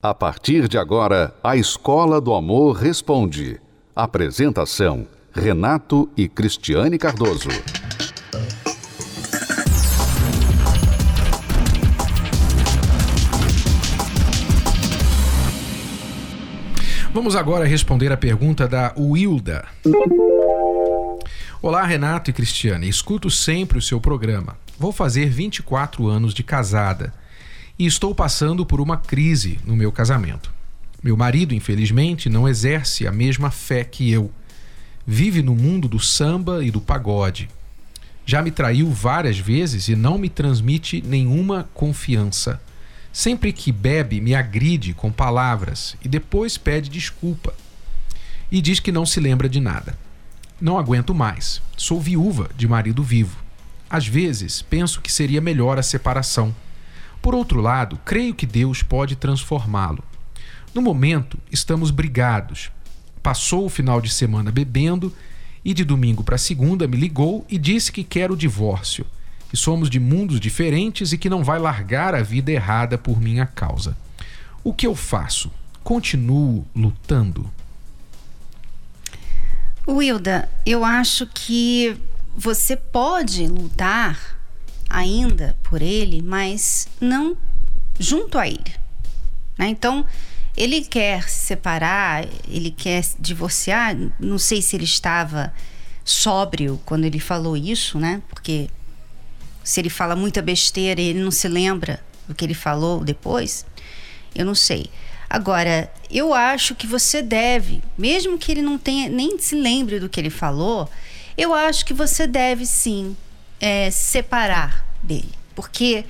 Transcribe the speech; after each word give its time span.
A 0.00 0.14
partir 0.14 0.68
de 0.68 0.78
agora, 0.78 1.34
a 1.42 1.56
Escola 1.56 2.20
do 2.20 2.32
Amor 2.32 2.76
Responde. 2.76 3.60
Apresentação: 3.96 5.08
Renato 5.32 6.08
e 6.16 6.28
Cristiane 6.28 6.96
Cardoso. 6.96 7.48
Vamos 17.12 17.34
agora 17.34 17.66
responder 17.66 18.12
a 18.12 18.16
pergunta 18.16 18.68
da 18.68 18.94
Wilda. 18.96 19.66
Olá, 21.60 21.84
Renato 21.84 22.30
e 22.30 22.32
Cristiane. 22.32 22.88
Escuto 22.88 23.28
sempre 23.28 23.78
o 23.78 23.82
seu 23.82 24.00
programa. 24.00 24.56
Vou 24.78 24.92
fazer 24.92 25.28
24 25.28 26.06
anos 26.06 26.32
de 26.32 26.44
casada 26.44 27.12
e 27.78 27.86
estou 27.86 28.14
passando 28.14 28.66
por 28.66 28.80
uma 28.80 28.96
crise 28.96 29.60
no 29.64 29.76
meu 29.76 29.92
casamento. 29.92 30.52
Meu 31.02 31.16
marido, 31.16 31.54
infelizmente, 31.54 32.28
não 32.28 32.48
exerce 32.48 33.06
a 33.06 33.12
mesma 33.12 33.50
fé 33.52 33.84
que 33.84 34.10
eu. 34.10 34.32
Vive 35.06 35.42
no 35.42 35.54
mundo 35.54 35.86
do 35.86 36.00
samba 36.00 36.64
e 36.64 36.70
do 36.70 36.80
pagode. 36.80 37.48
Já 38.26 38.42
me 38.42 38.50
traiu 38.50 38.90
várias 38.90 39.38
vezes 39.38 39.88
e 39.88 39.94
não 39.94 40.18
me 40.18 40.28
transmite 40.28 41.00
nenhuma 41.06 41.68
confiança. 41.72 42.60
Sempre 43.12 43.52
que 43.52 43.70
bebe, 43.70 44.20
me 44.20 44.34
agride 44.34 44.92
com 44.92 45.10
palavras 45.12 45.96
e 46.04 46.08
depois 46.08 46.58
pede 46.58 46.90
desculpa. 46.90 47.54
E 48.50 48.60
diz 48.60 48.80
que 48.80 48.92
não 48.92 49.06
se 49.06 49.20
lembra 49.20 49.48
de 49.48 49.60
nada. 49.60 49.96
Não 50.60 50.78
aguento 50.78 51.14
mais. 51.14 51.62
Sou 51.76 52.00
viúva 52.00 52.50
de 52.56 52.66
marido 52.66 53.04
vivo. 53.04 53.38
Às 53.88 54.06
vezes, 54.06 54.60
penso 54.62 55.00
que 55.00 55.12
seria 55.12 55.40
melhor 55.40 55.78
a 55.78 55.82
separação 55.82 56.54
por 57.20 57.34
outro 57.34 57.60
lado, 57.60 57.98
creio 58.04 58.34
que 58.34 58.46
Deus 58.46 58.82
pode 58.82 59.16
transformá-lo. 59.16 60.02
No 60.74 60.80
momento, 60.80 61.38
estamos 61.50 61.90
brigados. 61.90 62.70
Passou 63.22 63.66
o 63.66 63.70
final 63.70 64.00
de 64.00 64.10
semana 64.10 64.52
bebendo 64.52 65.12
e 65.64 65.74
de 65.74 65.84
domingo 65.84 66.22
para 66.22 66.38
segunda 66.38 66.86
me 66.86 66.96
ligou 66.96 67.44
e 67.48 67.58
disse 67.58 67.90
que 67.90 68.04
quer 68.04 68.30
o 68.30 68.36
divórcio, 68.36 69.04
que 69.50 69.56
somos 69.56 69.90
de 69.90 69.98
mundos 69.98 70.38
diferentes 70.38 71.12
e 71.12 71.18
que 71.18 71.28
não 71.28 71.42
vai 71.42 71.58
largar 71.58 72.14
a 72.14 72.22
vida 72.22 72.52
errada 72.52 72.96
por 72.96 73.20
minha 73.20 73.46
causa. 73.46 73.96
O 74.62 74.72
que 74.72 74.86
eu 74.86 74.94
faço? 74.94 75.50
Continuo 75.82 76.66
lutando? 76.74 77.50
Wilda, 79.86 80.48
eu 80.66 80.84
acho 80.84 81.26
que 81.26 81.96
você 82.36 82.76
pode 82.76 83.46
lutar 83.46 84.37
ainda 84.88 85.56
por 85.62 85.82
ele, 85.82 86.22
mas 86.22 86.88
não 87.00 87.36
junto 87.98 88.38
a 88.38 88.46
ele. 88.46 88.74
Né? 89.58 89.68
Então, 89.68 90.06
ele 90.56 90.82
quer 90.82 91.28
se 91.28 91.46
separar, 91.46 92.26
ele 92.48 92.70
quer 92.70 93.04
divorciar. 93.18 93.96
Não 94.18 94.38
sei 94.38 94.62
se 94.62 94.76
ele 94.76 94.84
estava 94.84 95.52
sóbrio 96.04 96.80
quando 96.84 97.04
ele 97.04 97.20
falou 97.20 97.56
isso, 97.56 97.98
né? 97.98 98.22
Porque 98.28 98.68
se 99.62 99.80
ele 99.80 99.90
fala 99.90 100.16
muita 100.16 100.40
besteira 100.40 101.00
e 101.00 101.08
ele 101.08 101.22
não 101.22 101.30
se 101.30 101.46
lembra 101.46 102.02
do 102.26 102.34
que 102.34 102.44
ele 102.44 102.54
falou 102.54 103.04
depois, 103.04 103.66
eu 104.34 104.44
não 104.44 104.54
sei. 104.54 104.90
Agora, 105.28 105.92
eu 106.10 106.32
acho 106.32 106.74
que 106.74 106.86
você 106.86 107.20
deve, 107.20 107.82
mesmo 107.96 108.38
que 108.38 108.50
ele 108.50 108.62
não 108.62 108.78
tenha 108.78 109.10
nem 109.10 109.38
se 109.38 109.54
lembre 109.54 110.00
do 110.00 110.08
que 110.08 110.18
ele 110.18 110.30
falou, 110.30 110.88
eu 111.36 111.52
acho 111.52 111.84
que 111.84 111.92
você 111.92 112.26
deve 112.26 112.64
sim 112.64 113.14
é, 113.60 113.90
separar 113.90 114.86
dele. 115.02 115.32
Porque 115.54 116.04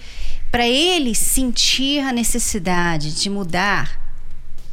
para 0.50 0.66
ele 0.66 1.14
sentir 1.14 2.00
a 2.00 2.12
necessidade 2.12 3.14
de 3.20 3.28
mudar, 3.28 4.00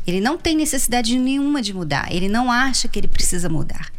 ele 0.08 0.22
não 0.22 0.38
tem 0.38 0.56
necessidade 0.56 1.18
nenhuma 1.18 1.62
de 1.62 1.74
mudar. 1.74 2.12
Ele 2.12 2.30
não 2.30 2.52
acha 2.52 2.88
que 2.88 3.00
ele 3.00 3.08
precisa 3.08 3.50
mudar. 3.50 3.92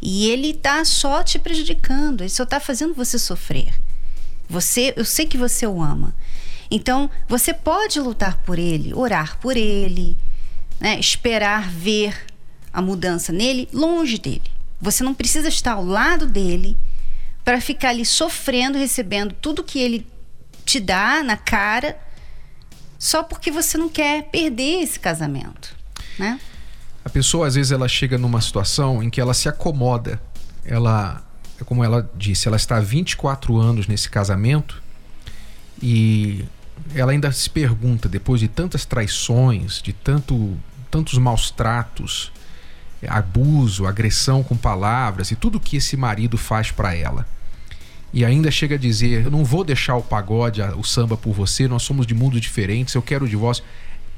E 0.00 0.28
ele 0.28 0.50
está 0.50 0.84
só 0.84 1.22
te 1.22 1.38
prejudicando, 1.38 2.20
ele 2.20 2.30
só 2.30 2.42
está 2.42 2.60
fazendo 2.60 2.94
você 2.94 3.18
sofrer. 3.18 3.74
Você, 4.48 4.92
eu 4.96 5.04
sei 5.04 5.26
que 5.26 5.38
você 5.38 5.66
o 5.66 5.82
ama. 5.82 6.14
Então, 6.70 7.10
você 7.28 7.54
pode 7.54 7.98
lutar 8.00 8.38
por 8.38 8.58
ele, 8.58 8.92
orar 8.92 9.38
por 9.38 9.56
ele, 9.56 10.18
né? 10.78 10.98
esperar 10.98 11.70
ver 11.70 12.26
a 12.72 12.82
mudança 12.82 13.32
nele 13.32 13.68
longe 13.72 14.18
dele. 14.18 14.50
Você 14.80 15.02
não 15.02 15.14
precisa 15.14 15.48
estar 15.48 15.72
ao 15.72 15.84
lado 15.84 16.26
dele 16.26 16.76
para 17.44 17.60
ficar 17.60 17.90
ali 17.90 18.04
sofrendo, 18.04 18.78
recebendo 18.78 19.34
tudo 19.34 19.62
que 19.62 19.78
ele 19.78 20.06
te 20.64 20.80
dá 20.80 21.22
na 21.22 21.36
cara, 21.36 21.96
só 22.98 23.22
porque 23.22 23.50
você 23.50 23.76
não 23.76 23.88
quer 23.88 24.24
perder 24.30 24.82
esse 24.82 24.98
casamento, 24.98 25.76
né? 26.18 26.40
A 27.04 27.10
pessoa 27.10 27.46
às 27.46 27.54
vezes 27.54 27.70
ela 27.70 27.86
chega 27.86 28.16
numa 28.16 28.40
situação 28.40 29.02
em 29.02 29.10
que 29.10 29.20
ela 29.20 29.34
se 29.34 29.46
acomoda. 29.46 30.20
Ela, 30.64 31.22
como 31.66 31.84
ela 31.84 32.10
disse, 32.16 32.48
ela 32.48 32.56
está 32.56 32.78
há 32.78 32.80
24 32.80 33.58
anos 33.58 33.86
nesse 33.86 34.08
casamento 34.08 34.82
e 35.82 36.46
ela 36.94 37.12
ainda 37.12 37.30
se 37.30 37.50
pergunta 37.50 38.08
depois 38.08 38.40
de 38.40 38.48
tantas 38.48 38.86
traições, 38.86 39.82
de 39.82 39.92
tanto 39.92 40.56
tantos 40.90 41.18
maus 41.18 41.50
tratos, 41.50 42.32
abuso, 43.08 43.86
agressão 43.86 44.42
com 44.42 44.56
palavras 44.56 45.30
e 45.30 45.36
tudo 45.36 45.60
que 45.60 45.76
esse 45.76 45.96
marido 45.96 46.36
faz 46.36 46.70
para 46.70 46.94
ela. 46.94 47.26
E 48.12 48.24
ainda 48.24 48.50
chega 48.50 48.76
a 48.76 48.78
dizer: 48.78 49.24
Eu 49.24 49.30
não 49.30 49.44
vou 49.44 49.64
deixar 49.64 49.96
o 49.96 50.02
pagode, 50.02 50.62
o 50.62 50.84
samba 50.84 51.16
por 51.16 51.32
você, 51.32 51.66
nós 51.66 51.82
somos 51.82 52.06
de 52.06 52.14
mundos 52.14 52.40
diferentes, 52.40 52.94
eu 52.94 53.02
quero 53.02 53.24
o 53.24 53.28
divórcio. 53.28 53.64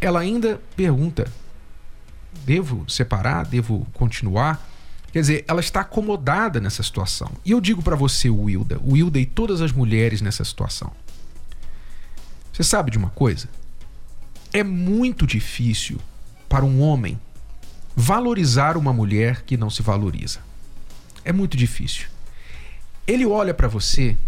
Ela 0.00 0.20
ainda 0.20 0.60
pergunta: 0.76 1.26
Devo 2.44 2.84
separar? 2.88 3.46
Devo 3.46 3.86
continuar? 3.94 4.68
Quer 5.12 5.20
dizer, 5.20 5.44
ela 5.48 5.60
está 5.60 5.80
acomodada 5.80 6.60
nessa 6.60 6.82
situação. 6.82 7.30
E 7.42 7.52
eu 7.52 7.60
digo 7.60 7.80
para 7.80 7.96
você, 7.96 8.28
Wilda, 8.28 8.78
Wilda 8.86 9.18
e 9.18 9.24
todas 9.24 9.62
as 9.62 9.72
mulheres 9.72 10.20
nessa 10.20 10.44
situação. 10.44 10.92
Você 12.52 12.62
sabe 12.62 12.90
de 12.90 12.98
uma 12.98 13.08
coisa? 13.08 13.48
É 14.52 14.62
muito 14.62 15.26
difícil 15.26 15.98
para 16.50 16.66
um 16.66 16.82
homem 16.82 17.18
valorizar 17.96 18.76
uma 18.76 18.92
mulher 18.92 19.42
que 19.42 19.56
não 19.56 19.70
se 19.70 19.80
valoriza. 19.80 20.40
É 21.24 21.32
muito 21.32 21.56
difícil. 21.56 22.06
Ele 23.06 23.24
olha 23.24 23.54
para 23.54 23.66
você 23.66 24.18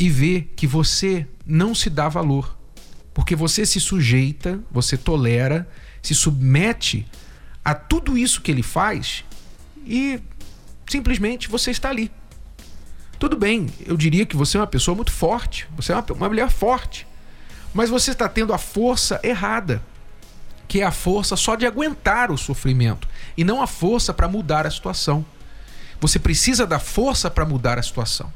e 0.00 0.08
vê 0.08 0.46
que 0.56 0.66
você 0.66 1.26
não 1.44 1.74
se 1.74 1.90
dá 1.90 2.08
valor, 2.08 2.56
porque 3.12 3.36
você 3.36 3.66
se 3.66 3.78
sujeita, 3.78 4.58
você 4.70 4.96
tolera, 4.96 5.68
se 6.02 6.14
submete 6.14 7.06
a 7.62 7.74
tudo 7.74 8.16
isso 8.16 8.40
que 8.40 8.50
ele 8.50 8.62
faz 8.62 9.24
e 9.84 10.20
simplesmente 10.88 11.48
você 11.48 11.70
está 11.70 11.90
ali. 11.90 12.10
Tudo 13.18 13.36
bem, 13.36 13.66
eu 13.84 13.96
diria 13.96 14.24
que 14.24 14.36
você 14.36 14.56
é 14.56 14.60
uma 14.60 14.66
pessoa 14.66 14.94
muito 14.94 15.12
forte, 15.12 15.68
você 15.76 15.92
é 15.92 15.96
uma, 15.96 16.04
uma 16.12 16.28
mulher 16.28 16.48
forte, 16.48 17.06
mas 17.74 17.90
você 17.90 18.12
está 18.12 18.28
tendo 18.28 18.54
a 18.54 18.58
força 18.58 19.20
errada 19.22 19.82
que 20.68 20.82
é 20.82 20.84
a 20.84 20.92
força 20.92 21.34
só 21.34 21.56
de 21.56 21.66
aguentar 21.66 22.30
o 22.30 22.36
sofrimento 22.36 23.08
e 23.38 23.44
não 23.44 23.62
a 23.62 23.68
força 23.68 24.12
para 24.12 24.26
mudar 24.26 24.66
a 24.66 24.70
situação. 24.70 25.24
Você 26.00 26.18
precisa 26.18 26.66
da 26.66 26.80
força 26.80 27.30
para 27.30 27.46
mudar 27.46 27.78
a 27.78 27.82
situação. 27.82 28.32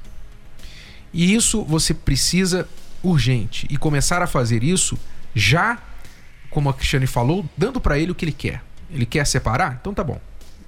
E 1.12 1.34
isso 1.34 1.64
você 1.64 1.92
precisa 1.92 2.68
urgente 3.02 3.66
e 3.68 3.76
começar 3.76 4.22
a 4.22 4.28
fazer 4.28 4.62
isso 4.62 4.96
já, 5.34 5.76
como 6.50 6.68
a 6.68 6.74
Cristiane 6.74 7.08
falou, 7.08 7.44
dando 7.56 7.80
para 7.80 7.98
ele 7.98 8.12
o 8.12 8.14
que 8.14 8.24
ele 8.24 8.32
quer. 8.32 8.62
Ele 8.88 9.04
quer 9.04 9.26
separar? 9.26 9.76
Então 9.80 9.92
tá 9.92 10.04
bom. 10.04 10.20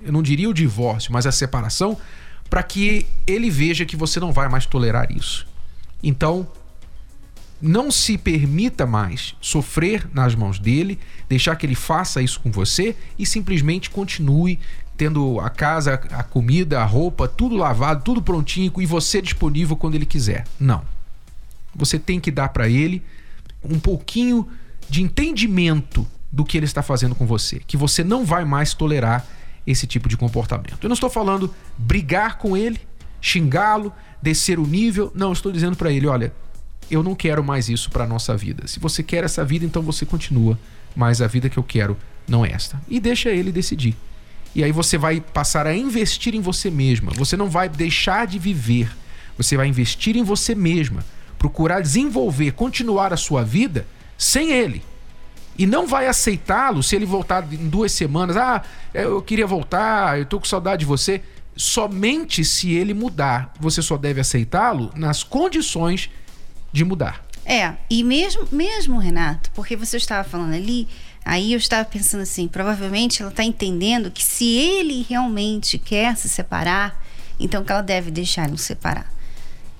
Eu 0.02 0.12
não 0.12 0.22
diria 0.22 0.50
o 0.50 0.54
divórcio, 0.54 1.12
mas 1.12 1.26
a 1.26 1.32
separação 1.32 1.96
para 2.50 2.62
que 2.64 3.06
ele 3.28 3.48
veja 3.48 3.86
que 3.86 3.96
você 3.96 4.18
não 4.18 4.32
vai 4.32 4.48
mais 4.48 4.66
tolerar 4.66 5.12
isso. 5.12 5.46
Então, 6.02 6.46
não 7.60 7.90
se 7.90 8.18
permita 8.18 8.86
mais 8.86 9.34
sofrer 9.40 10.08
nas 10.12 10.34
mãos 10.34 10.58
dele, 10.58 10.98
deixar 11.28 11.56
que 11.56 11.64
ele 11.64 11.74
faça 11.74 12.20
isso 12.20 12.40
com 12.40 12.50
você 12.50 12.94
e 13.18 13.24
simplesmente 13.24 13.90
continue 13.90 14.58
tendo 14.96 15.40
a 15.40 15.50
casa, 15.50 15.94
a 15.94 16.22
comida, 16.22 16.80
a 16.80 16.84
roupa, 16.84 17.26
tudo 17.26 17.56
lavado, 17.56 18.02
tudo 18.04 18.22
prontinho 18.22 18.72
e 18.78 18.86
você 18.86 19.20
disponível 19.20 19.76
quando 19.76 19.94
ele 19.94 20.06
quiser. 20.06 20.44
Não. 20.58 20.82
Você 21.74 21.98
tem 21.98 22.20
que 22.20 22.30
dar 22.30 22.50
para 22.50 22.68
ele 22.68 23.02
um 23.62 23.78
pouquinho 23.78 24.48
de 24.88 25.02
entendimento 25.02 26.06
do 26.30 26.44
que 26.44 26.56
ele 26.56 26.66
está 26.66 26.82
fazendo 26.82 27.14
com 27.14 27.26
você, 27.26 27.60
que 27.66 27.76
você 27.76 28.04
não 28.04 28.24
vai 28.24 28.44
mais 28.44 28.74
tolerar 28.74 29.26
esse 29.66 29.86
tipo 29.86 30.08
de 30.08 30.16
comportamento. 30.16 30.78
Eu 30.82 30.88
não 30.88 30.94
estou 30.94 31.08
falando 31.08 31.52
brigar 31.78 32.38
com 32.38 32.56
ele, 32.56 32.80
xingá-lo, 33.20 33.92
descer 34.20 34.58
o 34.58 34.66
nível, 34.66 35.10
não, 35.14 35.32
estou 35.32 35.50
dizendo 35.50 35.76
para 35.76 35.90
ele, 35.90 36.06
olha, 36.06 36.32
eu 36.90 37.02
não 37.02 37.14
quero 37.14 37.42
mais 37.42 37.68
isso 37.68 37.90
para 37.90 38.06
nossa 38.06 38.36
vida. 38.36 38.66
Se 38.66 38.78
você 38.78 39.02
quer 39.02 39.24
essa 39.24 39.44
vida, 39.44 39.64
então 39.64 39.82
você 39.82 40.04
continua, 40.04 40.58
mas 40.94 41.20
a 41.20 41.26
vida 41.26 41.48
que 41.48 41.58
eu 41.58 41.62
quero 41.62 41.96
não 42.28 42.44
é 42.44 42.50
esta. 42.50 42.80
E 42.88 43.00
deixa 43.00 43.30
ele 43.30 43.52
decidir. 43.52 43.96
E 44.54 44.62
aí 44.62 44.70
você 44.70 44.96
vai 44.96 45.20
passar 45.20 45.66
a 45.66 45.74
investir 45.74 46.34
em 46.34 46.40
você 46.40 46.70
mesma. 46.70 47.12
Você 47.16 47.36
não 47.36 47.48
vai 47.48 47.68
deixar 47.68 48.26
de 48.26 48.38
viver. 48.38 48.88
Você 49.36 49.56
vai 49.56 49.66
investir 49.66 50.16
em 50.16 50.22
você 50.22 50.54
mesma, 50.54 51.04
procurar 51.38 51.80
desenvolver, 51.80 52.52
continuar 52.52 53.12
a 53.12 53.16
sua 53.16 53.42
vida 53.42 53.86
sem 54.16 54.52
ele. 54.52 54.82
E 55.58 55.66
não 55.66 55.86
vai 55.86 56.06
aceitá-lo 56.06 56.82
se 56.82 56.94
ele 56.94 57.06
voltar 57.06 57.46
em 57.52 57.68
duas 57.68 57.92
semanas. 57.92 58.36
Ah, 58.36 58.62
eu 58.92 59.20
queria 59.22 59.46
voltar, 59.46 60.18
eu 60.18 60.26
tô 60.26 60.38
com 60.38 60.46
saudade 60.46 60.80
de 60.80 60.86
você. 60.86 61.20
Somente 61.56 62.44
se 62.44 62.72
ele 62.72 62.94
mudar. 62.94 63.52
Você 63.60 63.82
só 63.82 63.96
deve 63.96 64.20
aceitá-lo 64.20 64.90
nas 64.96 65.22
condições 65.22 66.10
de 66.74 66.84
mudar. 66.84 67.24
É, 67.46 67.74
e 67.88 68.02
mesmo, 68.02 68.48
mesmo, 68.50 68.98
Renato, 68.98 69.48
porque 69.52 69.76
você 69.76 69.96
estava 69.96 70.28
falando 70.28 70.54
ali, 70.54 70.88
aí 71.24 71.52
eu 71.52 71.58
estava 71.58 71.84
pensando 71.84 72.22
assim, 72.22 72.48
provavelmente 72.48 73.22
ela 73.22 73.30
está 73.30 73.44
entendendo 73.44 74.10
que 74.10 74.24
se 74.24 74.44
ele 74.56 75.06
realmente 75.08 75.78
quer 75.78 76.16
se 76.16 76.28
separar, 76.28 77.00
então 77.38 77.62
que 77.62 77.70
ela 77.70 77.80
deve 77.80 78.10
deixar 78.10 78.48
ele 78.48 78.58
separar. 78.58 79.12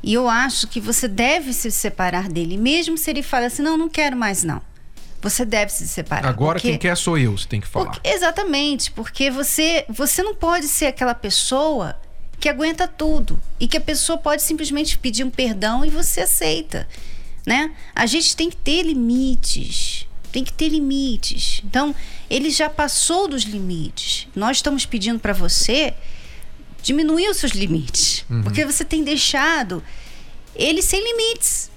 E 0.05 0.15
eu 0.15 0.29
acho 0.29 0.69
que 0.69 0.81
você 0.81 1.09
deve 1.09 1.53
se 1.53 1.69
separar 1.73 2.29
dele, 2.29 2.57
mesmo 2.57 2.97
se 2.97 3.11
ele 3.11 3.25
fala 3.25 3.47
assim, 3.47 3.63
não, 3.63 3.77
não 3.77 3.89
quero 3.89 4.17
mais 4.17 4.45
não. 4.45 4.63
Você 5.21 5.45
deve 5.45 5.73
se 5.73 5.89
separar. 5.89 6.29
Agora 6.29 6.59
porque, 6.61 6.69
quem 6.69 6.79
quer 6.79 6.97
sou 6.97 7.19
eu, 7.19 7.37
você 7.37 7.49
tem 7.49 7.61
que 7.61 7.67
falar. 7.67 7.87
Porque, 7.87 8.09
exatamente, 8.09 8.93
porque 8.93 9.31
você, 9.31 9.85
você 9.89 10.23
não 10.23 10.35
pode 10.35 10.69
ser 10.69 10.87
aquela 10.87 11.15
pessoa 11.15 11.99
que 12.45 12.49
aguenta 12.51 12.87
tudo 12.87 13.41
e 13.59 13.67
que 13.67 13.79
a 13.79 13.81
pessoa 13.81 14.19
pode 14.19 14.43
simplesmente 14.43 14.99
pedir 14.99 15.25
um 15.25 15.31
perdão 15.31 15.83
e 15.83 15.89
você 15.89 16.21
aceita, 16.21 16.87
né? 17.47 17.75
A 17.95 18.05
gente 18.05 18.37
tem 18.37 18.51
que 18.51 18.57
ter 18.57 18.83
limites, 18.83 20.07
tem 20.31 20.45
que 20.45 20.53
ter 20.53 20.69
limites. 20.69 21.63
Então, 21.65 21.95
ele 22.29 22.51
já 22.51 22.69
passou 22.69 23.27
dos 23.29 23.45
limites. 23.45 24.29
Nós 24.37 24.59
estamos 24.59 24.85
pedindo 24.85 25.19
para 25.19 25.33
você 25.33 25.95
diminuir 26.83 27.31
os 27.31 27.39
seus 27.39 27.53
limites, 27.53 28.27
uhum. 28.29 28.43
porque 28.43 28.63
você 28.63 28.85
tem 28.85 29.03
deixado 29.03 29.83
ele 30.55 30.83
sem 30.83 31.03
limites. 31.03 31.71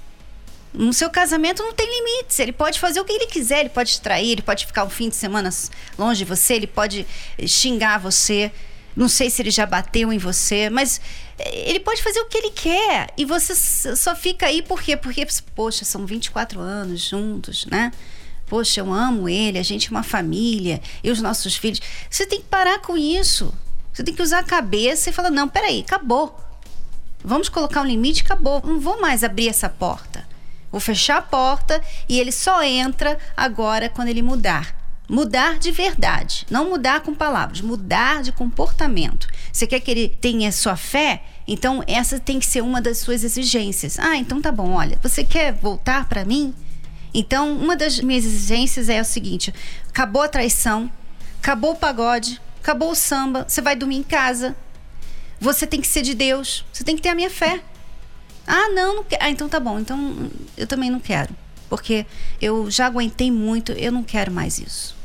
No 0.74 0.92
seu 0.92 1.10
casamento 1.10 1.64
não 1.64 1.72
tem 1.72 1.88
limites. 1.88 2.38
Ele 2.40 2.52
pode 2.52 2.78
fazer 2.78 3.00
o 3.00 3.06
que 3.06 3.14
ele 3.14 3.28
quiser, 3.28 3.62
ele 3.62 3.70
pode 3.70 4.02
trair, 4.02 4.34
ele 4.34 4.42
pode 4.42 4.66
ficar 4.66 4.84
um 4.84 4.90
fim 4.90 5.08
de 5.08 5.16
semana 5.16 5.50
longe 5.98 6.18
de 6.18 6.26
você, 6.26 6.56
ele 6.56 6.68
pode 6.68 7.08
xingar 7.48 8.00
você. 8.00 8.52
Não 8.98 9.08
sei 9.08 9.30
se 9.30 9.44
ele 9.44 9.52
já 9.52 9.64
bateu 9.64 10.12
em 10.12 10.18
você, 10.18 10.72
mas 10.72 11.00
eh, 11.38 11.70
ele 11.70 11.80
pode 11.80 12.02
fazer 12.02 12.20
o 12.20 12.26
que 12.26 12.36
ele 12.36 12.50
quer. 12.50 13.14
E 13.16 13.26
você 13.26 13.54
só 13.96 14.16
fica 14.16 14.48
aí 14.48 14.64
por 14.64 14.82
quê? 14.82 14.98
Porque, 14.98 15.24
poxa, 15.56 15.86
são 15.86 16.04
24 16.04 16.60
anos 16.60 17.02
juntos, 17.02 17.68
né? 17.68 17.92
Poxa, 18.48 18.80
eu 18.80 18.92
amo 18.92 19.30
ele, 19.30 19.60
a 19.60 19.64
gente 19.64 19.90
é 19.90 19.92
uma 19.92 20.02
família, 20.02 20.82
e 21.04 21.12
os 21.12 21.22
nossos 21.22 21.56
filhos. 21.56 21.80
Você 22.10 22.26
tem 22.26 22.42
que 22.42 22.48
parar 22.48 22.80
com 22.80 22.98
isso. 22.98 23.54
Você 23.94 24.04
tem 24.04 24.16
que 24.16 24.22
usar 24.24 24.40
a 24.40 24.44
cabeça 24.44 25.12
e 25.12 25.14
falar: 25.14 25.30
não, 25.30 25.48
peraí, 25.48 25.82
acabou. 25.82 26.36
Vamos 27.24 27.50
colocar 27.50 27.82
um 27.82 27.86
limite, 27.86 28.24
acabou. 28.24 28.64
Não 28.66 28.80
vou 28.80 29.00
mais 29.00 29.24
abrir 29.24 29.48
essa 29.48 29.70
porta. 29.70 30.28
Vou 30.72 30.82
fechar 30.82 31.18
a 31.18 31.22
porta 31.22 31.80
e 32.10 32.20
ele 32.20 32.32
só 32.32 32.64
entra 32.64 33.16
agora 33.36 33.90
quando 33.90 34.08
ele 34.08 34.24
mudar. 34.24 34.76
Mudar 35.10 35.58
de 35.58 35.72
verdade, 35.72 36.46
não 36.50 36.70
mudar 36.70 37.00
com 37.00 37.16
palavras, 37.16 37.62
mudar 37.62 38.22
de 38.22 38.32
comportamento. 38.32 39.28
Você 39.54 39.66
quer 39.66 39.80
que 39.80 39.90
ele 39.90 40.10
tenha 40.10 40.52
sua 40.52 40.76
fé? 40.76 41.24
Então 41.48 41.82
essa 41.88 42.20
tem 42.20 42.40
que 42.40 42.46
ser 42.46 42.62
uma 42.62 42.82
das 42.82 42.98
suas 42.98 43.24
exigências. 43.24 43.98
Ah, 44.00 44.18
então 44.18 44.42
tá 44.42 44.52
bom, 44.52 44.72
olha, 44.72 45.00
você 45.02 45.24
quer 45.24 45.54
voltar 45.54 46.10
para 46.10 46.26
mim? 46.26 46.54
Então, 47.14 47.52
uma 47.54 47.76
das 47.76 48.00
minhas 48.00 48.26
exigências 48.26 48.90
é 48.90 49.02
o 49.02 49.06
seguinte: 49.06 49.54
acabou 49.90 50.22
a 50.22 50.28
traição, 50.28 50.92
acabou 51.42 51.72
o 51.72 51.76
pagode, 51.76 52.40
acabou 52.62 52.92
o 52.92 52.96
samba, 52.96 53.46
você 53.48 53.62
vai 53.62 53.76
dormir 53.76 53.98
em 53.98 54.04
casa. 54.04 54.56
Você 55.40 55.68
tem 55.68 55.80
que 55.80 55.88
ser 55.88 56.02
de 56.02 56.14
Deus, 56.14 56.66
você 56.74 56.84
tem 56.84 56.96
que 56.96 57.02
ter 57.02 57.10
a 57.10 57.16
minha 57.16 57.30
fé. 57.30 57.62
Ah, 58.46 58.70
não, 58.70 58.98
não 58.98 59.04
quero. 59.04 59.24
Ah, 59.24 59.30
então 59.30 59.48
tá 59.48 59.60
bom. 59.60 59.80
Então 59.80 60.30
eu 60.56 60.66
também 60.66 60.90
não 60.90 61.00
quero. 61.00 61.34
Porque 61.70 62.06
eu 62.42 62.72
já 62.72 62.86
aguentei 62.86 63.30
muito, 63.30 63.72
eu 63.74 63.92
não 63.92 64.04
quero 64.04 64.32
mais 64.32 64.58
isso. 64.58 64.97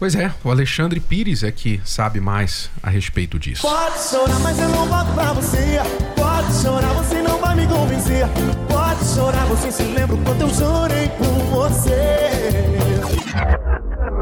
Pois 0.00 0.14
é, 0.14 0.32
o 0.42 0.50
Alexandre 0.50 0.98
Pires 0.98 1.42
é 1.42 1.52
que 1.52 1.78
sabe 1.84 2.22
mais 2.22 2.70
a 2.82 2.88
respeito 2.88 3.38
disso. 3.38 3.60
Pode 3.60 4.02
chorar, 4.02 4.40
mas 4.40 4.58
eu 4.58 4.70
não 4.70 4.86
volto 4.86 5.12
pra 5.12 5.34
você. 5.34 5.78
Pode 6.16 6.54
chorar, 6.54 6.94
você 6.94 7.20
não 7.20 7.38
vai 7.38 7.54
me 7.54 7.66
convencer. 7.66 8.26
Pode 8.66 9.04
chorar, 9.04 9.44
você 9.44 9.70
se 9.70 9.82
lembra 9.82 10.16
quando 10.24 10.40
eu 10.40 10.48
chorei 10.54 11.06
por 11.10 11.26
você. 11.50 12.30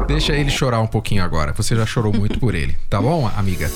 Deixa 0.05 0.33
ele 0.33 0.49
chorar 0.49 0.81
um 0.81 0.87
pouquinho 0.87 1.23
agora. 1.23 1.53
Você 1.53 1.73
já 1.73 1.85
chorou 1.85 2.11
muito 2.11 2.41
por 2.41 2.53
ele, 2.53 2.77
tá 2.89 3.01
bom, 3.01 3.31
amiga? 3.37 3.71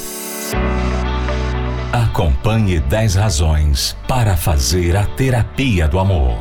Acompanhe 1.94 2.82
10 2.82 3.16
razões 3.16 3.96
para 4.10 4.36
fazer 4.36 4.98
a 4.98 5.06
terapia 5.06 5.88
do 5.88 5.98
amor. 5.98 6.38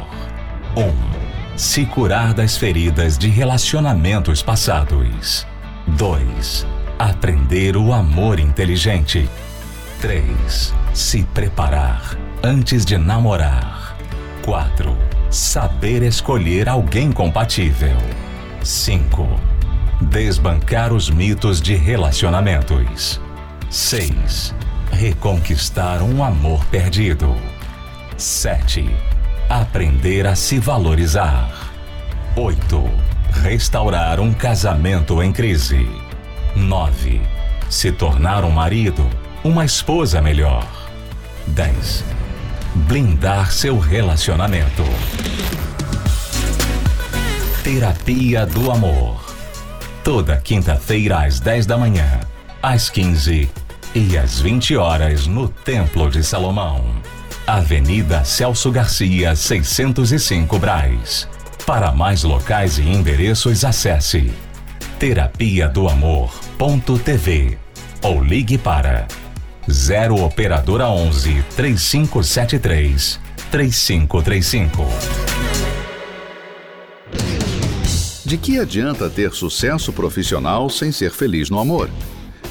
1. 0.76 0.80
Um, 0.80 1.56
se 1.56 1.86
curar 1.86 2.34
das 2.34 2.56
feridas 2.56 3.16
de 3.16 3.28
relacionamentos 3.28 4.42
passados. 4.42 5.51
2. 5.87 6.67
Aprender 6.99 7.76
o 7.76 7.93
amor 7.93 8.38
inteligente. 8.38 9.29
3. 10.00 10.75
Se 10.93 11.23
preparar 11.34 12.17
antes 12.43 12.84
de 12.84 12.99
namorar. 12.99 13.96
4. 14.44 14.96
Saber 15.31 16.02
escolher 16.02 16.69
alguém 16.69 17.11
compatível. 17.12 17.96
5. 18.62 19.40
Desbancar 20.00 20.93
os 20.93 21.11
mitos 21.11 21.61
de 21.61 21.75
relacionamentos. 21.75 23.20
6 23.70 24.55
reconquistar 24.93 26.02
um 26.02 26.23
amor 26.23 26.64
perdido. 26.67 27.34
7. 28.17 28.88
Aprender 29.49 30.26
a 30.26 30.37
se 30.37 30.58
valorizar. 30.58 31.73
8. 32.37 33.11
Restaurar 33.40 34.20
um 34.20 34.32
casamento 34.32 35.23
em 35.23 35.32
crise. 35.32 35.88
9. 36.55 37.20
Se 37.69 37.90
tornar 37.90 38.44
um 38.44 38.50
marido, 38.50 39.08
uma 39.43 39.64
esposa 39.64 40.20
melhor. 40.20 40.67
10. 41.49 42.05
Blindar 42.75 43.50
seu 43.50 43.79
relacionamento. 43.79 44.84
Terapia 47.64 48.46
do 48.46 48.70
Amor. 48.70 49.25
Toda 50.05 50.37
quinta-feira 50.37 51.25
às 51.25 51.40
10 51.40 51.67
da 51.67 51.79
manhã, 51.79 52.20
às 52.62 52.90
15 52.90 53.50
e 53.94 54.19
às 54.19 54.40
20 54.40 54.76
horas 54.76 55.26
no 55.26 55.49
Templo 55.49 56.11
de 56.11 56.23
Salomão. 56.23 56.84
Avenida 57.46 58.25
Celso 58.25 58.70
Garcia, 58.70 59.34
605 59.34 60.58
Braz. 60.58 61.29
Para 61.66 61.92
mais 61.92 62.24
locais 62.24 62.78
e 62.78 62.82
endereços, 62.82 63.64
acesse 63.64 64.32
terapia 64.98 65.68
do 65.68 65.88
amor.tv 65.88 67.56
ou 68.02 68.22
ligue 68.22 68.58
para 68.58 69.06
0 69.70 70.24
operadora 70.24 70.88
11 70.88 71.44
3573 71.56 73.20
3535. 73.50 74.82
De 78.24 78.36
que 78.36 78.58
adianta 78.58 79.08
ter 79.08 79.32
sucesso 79.32 79.92
profissional 79.92 80.69
sem 80.69 80.90
ser 80.90 81.12
feliz 81.12 81.48
no 81.48 81.60
amor? 81.60 81.88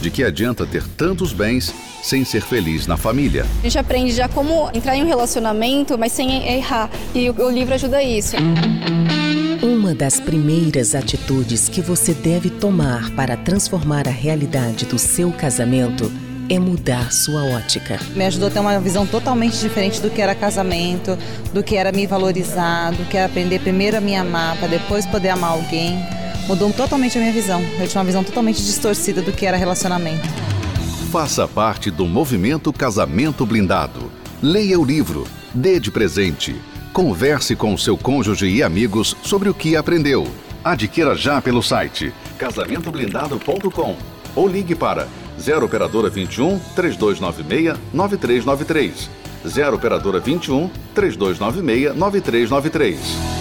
De 0.01 0.10
que 0.10 0.24
adianta 0.24 0.65
ter 0.65 0.84
tantos 0.98 1.31
bens 1.31 1.72
sem 2.01 2.25
ser 2.25 2.41
feliz 2.41 2.88
na 2.88 2.98
família? 2.98 3.46
A 3.60 3.63
gente 3.63 3.77
aprende 3.77 4.12
já 4.12 4.27
como 4.27 4.72
entrar 4.74 4.96
em 4.96 5.03
um 5.03 5.08
relacionamento, 5.08 5.96
mas 5.96 6.12
sem 6.12 6.58
errar. 6.58 6.89
E 7.13 7.29
o, 7.29 7.50
livro 7.51 7.75
ajuda 7.75 8.01
isso. 8.01 8.36
Uma 9.62 9.93
das 9.93 10.20
primeiras 10.20 10.96
atitudes 10.96 11.70
que 11.70 11.81
você 11.81 12.15
deve 12.15 12.50
tomar 12.50 13.12
para 13.12 13.38
transformar 13.38 14.08
a 14.08 14.12
realidade 14.12 14.86
do 14.86 14.98
seu 14.98 15.31
casamento 15.31 16.12
é 16.50 16.58
mudar 16.58 17.12
sua 17.12 17.43
ótica. 17.43 18.00
Me 18.15 18.25
ajudou 18.25 18.48
a 18.48 18.51
ter 18.51 18.60
uma 18.60 18.79
visão 18.79 19.05
totalmente 19.05 19.60
diferente 19.60 20.01
do 20.01 20.10
que 20.10 20.20
era 20.20 20.34
casamento, 20.34 21.15
do 21.53 21.62
que 21.62 21.75
era 21.75 21.91
me 21.91 22.08
valorizar, 22.08 22.89
do 22.91 23.05
que 23.05 23.17
era 23.17 23.27
aprender 23.27 23.60
primeiro 23.60 23.98
a 23.98 24.01
me 24.01 24.15
amar, 24.15 24.58
para 24.58 24.67
depois 24.67 25.05
poder 25.05 25.29
amar 25.29 25.51
alguém 25.51 26.03
mudou 26.48 26.72
totalmente 26.72 27.18
a 27.18 27.22
minha 27.22 27.34
visão. 27.34 27.62
Eu 27.80 27.88
tinha 27.88 28.00
uma 28.00 28.06
visão 28.06 28.24
totalmente 28.24 28.62
distorcida 28.62 29.22
do 29.22 29.32
que 29.32 29.46
era 29.46 29.58
relacionamento. 29.58 30.28
Faça 31.12 31.48
parte 31.48 31.92
do 31.92 32.06
movimento 32.06 32.72
Casamento 32.72 33.46
Blindado. 33.46 34.12
Leia 34.42 34.80
o 34.80 34.86
livro, 34.86 35.28
dê 35.54 35.80
de 35.80 35.92
presente. 35.92 36.56
Converse 36.94 37.56
com 37.56 37.78
seu 37.78 37.98
cônjuge 37.98 38.48
e 38.48 38.64
amigos 38.64 39.16
sobre 39.24 39.50
o 39.50 39.54
que 39.54 39.76
aprendeu. 39.76 40.28
Adquira 40.64 41.16
já 41.16 41.42
pelo 41.42 41.62
site 41.62 42.14
casamentoblindado.com 42.38 43.96
ou 44.36 44.48
ligue 44.48 44.74
para 44.74 45.08
0 45.40 45.66
operadora 45.66 46.10
21 46.10 46.60
3296 46.76 47.78
9393. 47.94 49.10
0 49.48 49.76
operadora 49.76 50.20
21 50.20 50.70
3296 50.94 51.96
9393. 51.96 53.41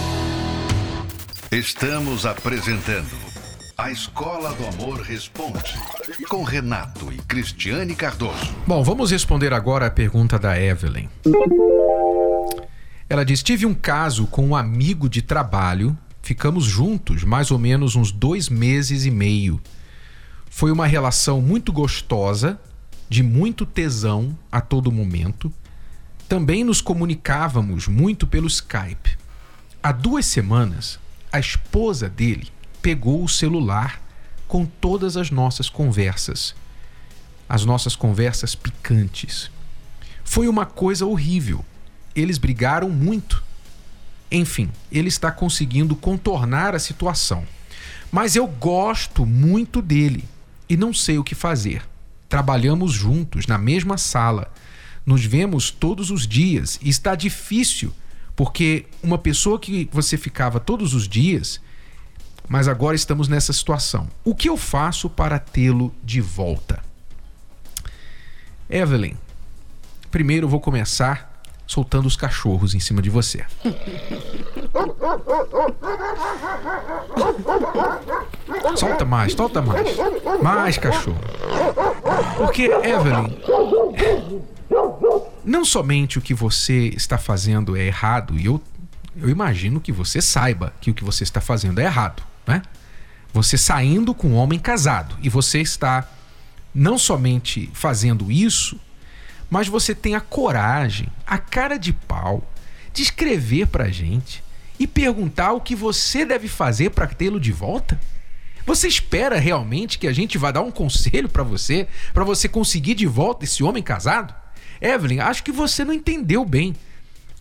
Estamos 1.51 2.25
apresentando 2.25 3.15
A 3.77 3.91
Escola 3.91 4.53
do 4.53 4.65
Amor 4.67 5.01
Responde, 5.01 5.73
com 6.29 6.43
Renato 6.43 7.11
e 7.11 7.17
Cristiane 7.17 7.95
Cardoso. 7.95 8.55
Bom, 8.65 8.83
vamos 8.83 9.11
responder 9.11 9.53
agora 9.53 9.87
a 9.87 9.91
pergunta 9.91 10.39
da 10.39 10.59
Evelyn. 10.59 11.09
Ela 13.09 13.25
diz: 13.25 13.43
Tive 13.43 13.65
um 13.65 13.73
caso 13.73 14.27
com 14.27 14.47
um 14.47 14.55
amigo 14.55 15.09
de 15.09 15.21
trabalho 15.21 15.97
Ficamos 16.21 16.65
juntos 16.65 17.23
mais 17.23 17.49
ou 17.51 17.57
menos 17.57 17.95
uns 17.95 18.11
dois 18.11 18.47
meses 18.47 19.05
e 19.05 19.11
meio. 19.11 19.59
Foi 20.49 20.71
uma 20.71 20.85
relação 20.85 21.41
muito 21.41 21.73
gostosa, 21.73 22.59
de 23.09 23.23
muito 23.23 23.65
tesão 23.65 24.37
a 24.51 24.61
todo 24.61 24.91
momento. 24.91 25.51
Também 26.29 26.63
nos 26.63 26.79
comunicávamos 26.79 27.87
muito 27.87 28.27
pelo 28.27 28.47
Skype. 28.47 29.17
Há 29.81 29.91
duas 29.91 30.25
semanas, 30.25 30.99
a 31.31 31.39
esposa 31.39 32.09
dele 32.09 32.49
pegou 32.81 33.23
o 33.23 33.29
celular 33.29 34.01
com 34.47 34.65
todas 34.65 35.15
as 35.15 35.31
nossas 35.31 35.69
conversas. 35.69 36.53
As 37.47 37.63
nossas 37.63 37.95
conversas 37.95 38.53
picantes. 38.55 39.49
Foi 40.23 40.47
uma 40.47 40.65
coisa 40.65 41.05
horrível. 41.05 41.63
Eles 42.15 42.37
brigaram 42.37 42.89
muito. 42.89 43.43
Enfim, 44.31 44.69
ele 44.91 45.09
está 45.09 45.31
conseguindo 45.31 45.95
contornar 45.95 46.75
a 46.75 46.79
situação. 46.79 47.45
Mas 48.11 48.35
eu 48.35 48.45
gosto 48.47 49.25
muito 49.25 49.81
dele 49.81 50.25
e 50.67 50.75
não 50.75 50.93
sei 50.93 51.17
o 51.17 51.23
que 51.23 51.35
fazer. 51.35 51.83
Trabalhamos 52.27 52.93
juntos 52.93 53.47
na 53.47 53.57
mesma 53.57 53.97
sala. 53.97 54.51
Nos 55.05 55.25
vemos 55.25 55.71
todos 55.71 56.11
os 56.11 56.27
dias 56.27 56.79
e 56.81 56.89
está 56.89 57.15
difícil, 57.15 57.93
porque 58.43 58.87
uma 59.03 59.19
pessoa 59.19 59.59
que 59.59 59.87
você 59.91 60.17
ficava 60.17 60.59
todos 60.59 60.95
os 60.95 61.07
dias, 61.07 61.61
mas 62.49 62.67
agora 62.67 62.95
estamos 62.95 63.27
nessa 63.27 63.53
situação. 63.53 64.07
O 64.25 64.33
que 64.33 64.49
eu 64.49 64.57
faço 64.57 65.07
para 65.07 65.37
tê-lo 65.37 65.93
de 66.03 66.19
volta? 66.21 66.79
Evelyn, 68.67 69.13
primeiro 70.09 70.45
eu 70.45 70.49
vou 70.49 70.59
começar 70.59 71.43
soltando 71.67 72.07
os 72.07 72.15
cachorros 72.15 72.73
em 72.73 72.79
cima 72.79 72.99
de 72.99 73.11
você. 73.11 73.45
Solta 78.75 79.05
mais, 79.05 79.33
solta 79.33 79.61
mais. 79.61 79.87
Mais 80.41 80.79
cachorro. 80.79 81.21
Porque, 82.37 82.63
Evelyn, 82.63 83.37
não 85.43 85.65
somente 85.65 86.17
o 86.17 86.21
que 86.21 86.33
você 86.33 86.89
está 86.89 87.17
fazendo 87.17 87.75
é 87.75 87.85
errado, 87.85 88.37
e 88.37 88.45
eu, 88.45 88.61
eu 89.15 89.29
imagino 89.29 89.79
que 89.79 89.91
você 89.91 90.21
saiba 90.21 90.73
que 90.79 90.91
o 90.91 90.93
que 90.93 91.03
você 91.03 91.23
está 91.23 91.41
fazendo 91.41 91.79
é 91.79 91.85
errado, 91.85 92.23
né? 92.45 92.61
Você 93.33 93.57
saindo 93.57 94.13
com 94.13 94.29
um 94.29 94.35
homem 94.35 94.59
casado 94.59 95.15
e 95.21 95.29
você 95.29 95.61
está 95.61 96.07
não 96.73 96.97
somente 96.97 97.69
fazendo 97.73 98.31
isso, 98.31 98.79
mas 99.49 99.67
você 99.67 99.95
tem 99.95 100.15
a 100.15 100.21
coragem, 100.21 101.07
a 101.25 101.37
cara 101.37 101.77
de 101.77 101.93
pau, 101.93 102.49
de 102.93 103.01
escrever 103.01 103.67
pra 103.67 103.89
gente 103.89 104.43
e 104.79 104.87
perguntar 104.87 105.53
o 105.53 105.61
que 105.61 105.75
você 105.75 106.25
deve 106.25 106.47
fazer 106.47 106.91
para 106.91 107.07
tê-lo 107.07 107.39
de 107.39 107.51
volta? 107.51 107.99
Você 108.65 108.87
espera 108.87 109.39
realmente 109.39 109.97
que 109.97 110.07
a 110.07 110.13
gente 110.13 110.37
vá 110.37 110.51
dar 110.51 110.61
um 110.61 110.71
conselho 110.71 111.27
para 111.27 111.43
você, 111.43 111.87
para 112.13 112.23
você 112.23 112.47
conseguir 112.47 112.95
de 112.95 113.05
volta 113.05 113.45
esse 113.45 113.63
homem 113.63 113.81
casado? 113.81 114.40
Evelyn, 114.81 115.19
acho 115.19 115.43
que 115.43 115.51
você 115.51 115.85
não 115.85 115.93
entendeu 115.93 116.43
bem 116.43 116.75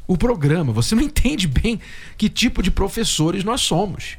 o 0.07 0.17
programa, 0.17 0.73
você 0.73 0.95
não 0.95 1.03
entende 1.05 1.49
bem 1.49 1.81
que 2.17 2.29
tipo 2.29 2.63
de 2.63 2.71
professores 2.71 3.43
nós 3.43 3.63
somos. 3.63 4.19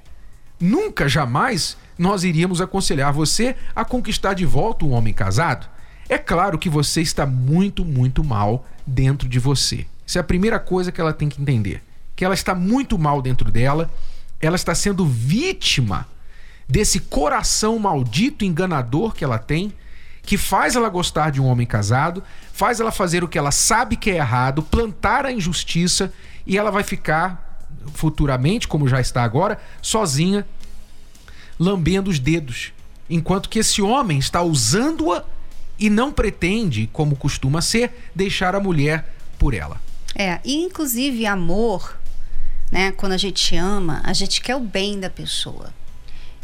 Nunca, 0.59 1.07
jamais 1.07 1.77
nós 1.97 2.23
iríamos 2.23 2.61
aconselhar 2.61 3.13
você 3.13 3.55
a 3.75 3.85
conquistar 3.85 4.33
de 4.33 4.45
volta 4.45 4.85
um 4.85 4.91
homem 4.91 5.13
casado. 5.13 5.67
É 6.09 6.17
claro 6.17 6.57
que 6.57 6.69
você 6.69 7.01
está 7.01 7.25
muito, 7.25 7.85
muito 7.85 8.23
mal 8.23 8.65
dentro 8.85 9.29
de 9.29 9.39
você. 9.39 9.85
Isso 10.05 10.17
é 10.17 10.21
a 10.21 10.23
primeira 10.23 10.59
coisa 10.59 10.91
que 10.91 10.99
ela 10.99 11.13
tem 11.13 11.29
que 11.29 11.41
entender. 11.41 11.81
Que 12.15 12.25
ela 12.25 12.33
está 12.33 12.53
muito 12.53 12.97
mal 12.99 13.21
dentro 13.21 13.49
dela, 13.51 13.89
ela 14.39 14.55
está 14.55 14.75
sendo 14.75 15.05
vítima 15.05 16.07
desse 16.67 16.99
coração 16.99 17.77
maldito 17.79 18.45
enganador 18.45 19.13
que 19.13 19.23
ela 19.23 19.37
tem, 19.37 19.73
que 20.23 20.37
faz 20.37 20.75
ela 20.75 20.89
gostar 20.89 21.31
de 21.31 21.41
um 21.41 21.45
homem 21.45 21.65
casado, 21.65 22.23
faz 22.53 22.79
ela 22.79 22.91
fazer 22.91 23.23
o 23.23 23.27
que 23.27 23.37
ela 23.37 23.51
sabe 23.51 23.95
que 23.95 24.09
é 24.11 24.17
errado, 24.17 24.61
plantar 24.61 25.25
a 25.25 25.31
injustiça 25.31 26.13
e 26.45 26.57
ela 26.57 26.71
vai 26.71 26.83
ficar 26.83 27.59
futuramente, 27.93 28.67
como 28.67 28.87
já 28.87 29.01
está 29.01 29.23
agora, 29.23 29.59
sozinha, 29.81 30.45
lambendo 31.59 32.09
os 32.09 32.19
dedos, 32.19 32.71
enquanto 33.09 33.49
que 33.49 33.59
esse 33.59 33.81
homem 33.81 34.19
está 34.19 34.41
usando-a 34.41 35.23
e 35.79 35.89
não 35.89 36.11
pretende, 36.11 36.89
como 36.93 37.15
costuma 37.15 37.61
ser, 37.61 38.09
deixar 38.13 38.55
a 38.55 38.59
mulher 38.59 39.13
por 39.39 39.53
ela. 39.53 39.81
É, 40.15 40.39
e 40.43 40.55
inclusive 40.63 41.25
amor, 41.25 41.97
né? 42.71 42.91
Quando 42.91 43.13
a 43.13 43.17
gente 43.17 43.55
ama, 43.55 44.01
a 44.03 44.13
gente 44.13 44.41
quer 44.41 44.55
o 44.55 44.59
bem 44.59 44.99
da 44.99 45.09
pessoa. 45.09 45.73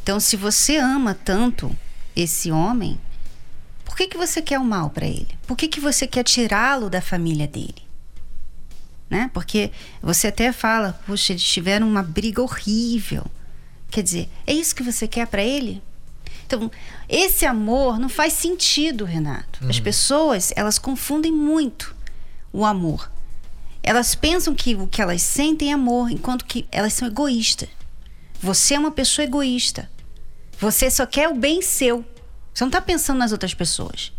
Então, 0.01 0.19
se 0.19 0.36
você 0.36 0.77
ama 0.77 1.13
tanto 1.13 1.75
esse 2.15 2.51
homem, 2.51 3.00
por 3.88 3.96
que, 3.96 4.10
que 4.10 4.17
você 4.17 4.41
quer 4.41 4.60
o 4.60 4.65
mal 4.65 4.89
para 4.89 5.08
ele? 5.08 5.29
Por 5.48 5.56
que, 5.56 5.70
que 5.70 5.79
você 5.79 6.06
quer 6.06 6.22
tirá-lo 6.22 6.89
da 6.89 7.00
família 7.00 7.48
dele? 7.48 7.88
Né? 9.10 9.32
Porque 9.34 9.72
você 10.01 10.27
até 10.27 10.51
fala, 10.51 11.00
puxa, 11.06 11.32
eles 11.32 11.41
tiveram 11.41 11.88
uma 11.88 12.03
briga 12.03 12.41
horrível. 12.41 13.25
Quer 13.89 14.03
dizer, 14.03 14.29
é 14.46 14.51
isso 14.51 14.75
que 14.75 14.84
você 14.84 15.08
quer 15.08 15.25
para 15.25 15.41
ele? 15.41 15.82
Então, 16.46 16.70
esse 17.08 17.46
amor 17.46 17.98
não 17.98 18.10
faz 18.10 18.34
sentido, 18.34 19.06
Renato. 19.06 19.63
Uhum. 19.63 19.70
As 19.70 19.79
pessoas, 19.79 20.51
elas 20.58 20.77
confundem 20.77 21.32
muito 21.32 21.96
o 22.51 22.65
amor. 22.65 23.10
Elas 23.82 24.15
pensam 24.15 24.53
que 24.53 24.75
o 24.75 24.86
que 24.86 25.01
elas 25.01 25.22
sentem 25.22 25.72
é 25.72 25.74
amor, 25.74 26.12
enquanto 26.12 26.44
que 26.44 26.67
elas 26.74 26.91
são 26.91 27.08
egoístas. 27.08 27.70
Você 28.41 28.74
é 28.74 28.79
uma 28.79 28.91
pessoa 28.91 29.24
egoísta. 29.24 29.89
Você 30.60 30.91
só 30.91 31.06
quer 31.06 31.29
o 31.29 31.36
bem 31.36 31.62
seu. 31.62 32.03
Você 32.57 32.63
não 32.63 32.69
está 32.69 32.81
pensando 32.81 33.19
nas 33.19 33.31
outras 33.31 33.53
pessoas. 33.53 34.11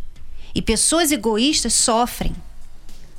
E 0.55 0.63
pessoas 0.63 1.11
egoístas 1.11 1.75
sofrem. 1.75 2.33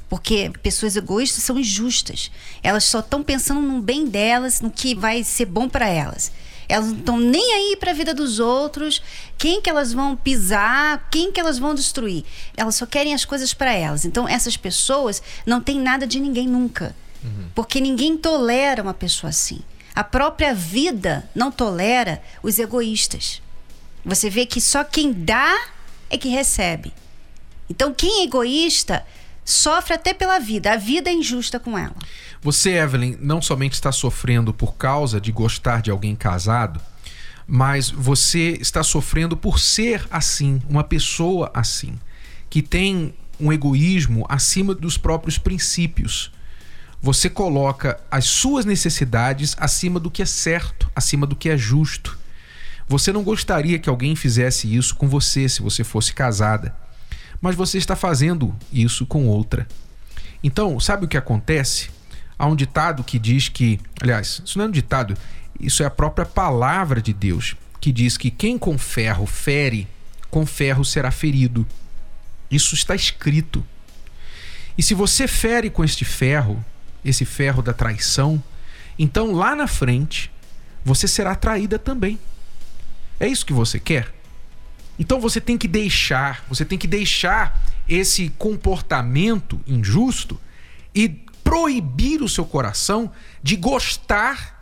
Porque 0.08 0.50
pessoas 0.64 0.96
egoístas 0.96 1.44
são 1.44 1.60
injustas. 1.60 2.32
Elas 2.64 2.86
só 2.86 3.02
estão 3.02 3.22
pensando 3.22 3.60
no 3.60 3.82
bem 3.82 4.06
delas, 4.06 4.62
no 4.62 4.72
que 4.72 4.96
vai 4.96 5.22
ser 5.26 5.44
bom 5.44 5.68
para 5.68 5.90
elas. 5.90 6.32
Elas 6.70 6.88
não 6.88 7.00
estão 7.00 7.20
nem 7.20 7.54
aí 7.54 7.76
para 7.76 7.92
a 7.92 7.94
vida 7.94 8.14
dos 8.14 8.40
outros, 8.40 9.04
quem 9.38 9.62
que 9.62 9.70
elas 9.70 9.92
vão 9.92 10.16
pisar, 10.16 11.10
quem 11.12 11.34
que 11.34 11.40
elas 11.42 11.60
vão 11.60 11.76
destruir. 11.76 12.24
Elas 12.56 12.76
só 12.76 12.86
querem 12.86 13.14
as 13.14 13.26
coisas 13.26 13.54
para 13.54 13.74
elas. 13.74 14.06
Então 14.06 14.26
essas 14.26 14.56
pessoas 14.56 15.22
não 15.46 15.60
têm 15.60 15.82
nada 15.82 16.08
de 16.08 16.18
ninguém 16.18 16.48
nunca. 16.48 16.96
Uhum. 17.22 17.50
Porque 17.54 17.82
ninguém 17.82 18.16
tolera 18.16 18.82
uma 18.82 18.94
pessoa 18.94 19.32
assim. 19.32 19.60
A 19.94 20.02
própria 20.02 20.54
vida 20.54 21.30
não 21.36 21.52
tolera 21.52 22.24
os 22.42 22.58
egoístas. 22.58 23.42
Você 24.10 24.28
vê 24.28 24.44
que 24.46 24.60
só 24.60 24.84
quem 24.84 25.14
dá 25.14 25.56
é 26.10 26.18
que 26.18 26.30
recebe. 26.30 26.92
Então 27.70 27.94
quem 27.94 28.22
é 28.22 28.24
egoísta 28.24 29.06
sofre 29.46 29.94
até 29.94 30.16
pela 30.16 30.40
vida. 30.40 30.74
A 30.74 30.78
vida 30.78 31.12
é 31.12 31.14
injusta 31.14 31.60
com 31.60 31.78
ela. 31.78 31.96
Você, 32.42 32.72
Evelyn, 32.72 33.18
não 33.20 33.40
somente 33.40 33.74
está 33.74 33.92
sofrendo 33.92 34.52
por 34.52 34.76
causa 34.76 35.22
de 35.22 35.32
gostar 35.32 35.84
de 35.84 35.92
alguém 35.92 36.16
casado, 36.16 36.82
mas 37.46 37.92
você 37.92 38.58
está 38.60 38.82
sofrendo 38.82 39.38
por 39.38 39.60
ser 39.60 40.08
assim, 40.10 40.60
uma 40.68 40.84
pessoa 40.84 41.52
assim, 41.54 42.00
que 42.50 42.64
tem 42.64 43.14
um 43.40 43.54
egoísmo 43.54 44.26
acima 44.28 44.74
dos 44.74 44.98
próprios 44.98 45.38
princípios. 45.38 46.32
Você 47.02 47.30
coloca 47.30 48.00
as 48.10 48.26
suas 48.26 48.66
necessidades 48.66 49.56
acima 49.60 50.00
do 50.00 50.12
que 50.12 50.22
é 50.24 50.26
certo, 50.26 50.90
acima 50.96 51.28
do 51.28 51.36
que 51.36 51.50
é 51.50 51.58
justo. 51.58 52.19
Você 52.90 53.14
não 53.14 53.22
gostaria 53.22 53.78
que 53.78 53.88
alguém 53.88 54.16
fizesse 54.16 54.76
isso 54.76 54.96
com 54.96 55.08
você 55.08 55.48
se 55.48 55.62
você 55.62 55.84
fosse 55.84 56.12
casada, 56.12 56.76
mas 57.40 57.56
você 57.56 57.78
está 57.78 57.96
fazendo 57.96 58.54
isso 58.74 59.06
com 59.06 59.28
outra. 59.28 59.68
Então, 60.44 60.80
sabe 60.80 61.06
o 61.06 61.08
que 61.08 61.16
acontece? 61.16 61.92
Há 62.38 62.48
um 62.48 62.56
ditado 62.56 63.04
que 63.04 63.20
diz 63.20 63.48
que, 63.48 63.80
aliás, 64.02 64.42
isso 64.44 64.58
não 64.58 64.66
é 64.66 64.68
um 64.68 64.72
ditado, 64.72 65.16
isso 65.60 65.84
é 65.84 65.86
a 65.86 65.92
própria 65.92 66.26
palavra 66.26 67.00
de 67.00 67.14
Deus, 67.14 67.56
que 67.80 67.92
diz 67.92 68.18
que 68.18 68.32
quem 68.32 68.58
com 68.58 68.76
ferro 68.76 69.28
fere, 69.28 69.88
com 70.32 70.44
ferro 70.44 70.84
será 70.84 71.12
ferido. 71.12 71.68
Isso 72.50 72.74
está 72.74 72.96
escrito. 72.96 73.64
E 74.76 74.82
se 74.82 74.96
você 74.96 75.28
fere 75.28 75.70
com 75.70 75.84
este 75.84 76.04
ferro, 76.04 76.66
esse 77.06 77.24
ferro 77.24 77.62
da 77.62 77.72
traição, 77.72 78.42
então 78.98 79.32
lá 79.32 79.56
na 79.56 79.68
frente 79.68 80.32
você 80.84 81.08
será 81.08 81.36
traída 81.36 81.78
também. 81.78 82.18
É 83.20 83.28
isso 83.28 83.46
que 83.46 83.54
você 83.54 83.80
quer? 83.80 84.14
Então 84.98 85.20
você 85.20 85.40
tem 85.40 85.58
que 85.58 85.68
deixar, 85.68 86.44
você 86.48 86.66
tem 86.66 86.78
que 86.78 86.88
deixar 86.88 87.62
esse 87.88 88.30
comportamento 88.38 89.60
injusto 89.66 90.40
e 90.94 91.10
proibir 91.44 92.22
o 92.22 92.30
seu 92.30 92.46
coração 92.46 93.12
de 93.42 93.56
gostar 93.56 94.60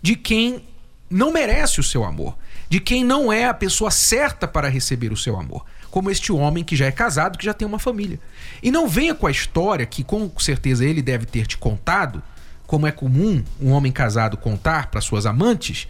de 0.00 0.14
quem 0.14 0.64
não 1.10 1.32
merece 1.32 1.80
o 1.80 1.82
seu 1.82 2.04
amor, 2.04 2.36
de 2.68 2.80
quem 2.80 3.04
não 3.04 3.32
é 3.32 3.44
a 3.44 3.54
pessoa 3.54 3.90
certa 3.90 4.46
para 4.46 4.68
receber 4.68 5.12
o 5.12 5.16
seu 5.16 5.38
amor, 5.38 5.64
como 5.90 6.10
este 6.10 6.32
homem 6.32 6.64
que 6.64 6.76
já 6.76 6.86
é 6.86 6.92
casado, 6.92 7.38
que 7.38 7.44
já 7.44 7.52
tem 7.52 7.66
uma 7.66 7.78
família. 7.78 8.20
E 8.62 8.70
não 8.70 8.88
venha 8.88 9.14
com 9.14 9.26
a 9.26 9.30
história 9.30 9.84
que 9.84 10.02
com 10.02 10.30
certeza 10.38 10.84
ele 10.84 11.02
deve 11.02 11.26
ter 11.26 11.46
te 11.46 11.56
contado 11.56 12.22
como 12.66 12.86
é 12.86 12.92
comum 12.92 13.44
um 13.60 13.70
homem 13.70 13.92
casado 13.92 14.36
contar 14.36 14.90
para 14.90 15.00
suas 15.00 15.26
amantes, 15.26 15.86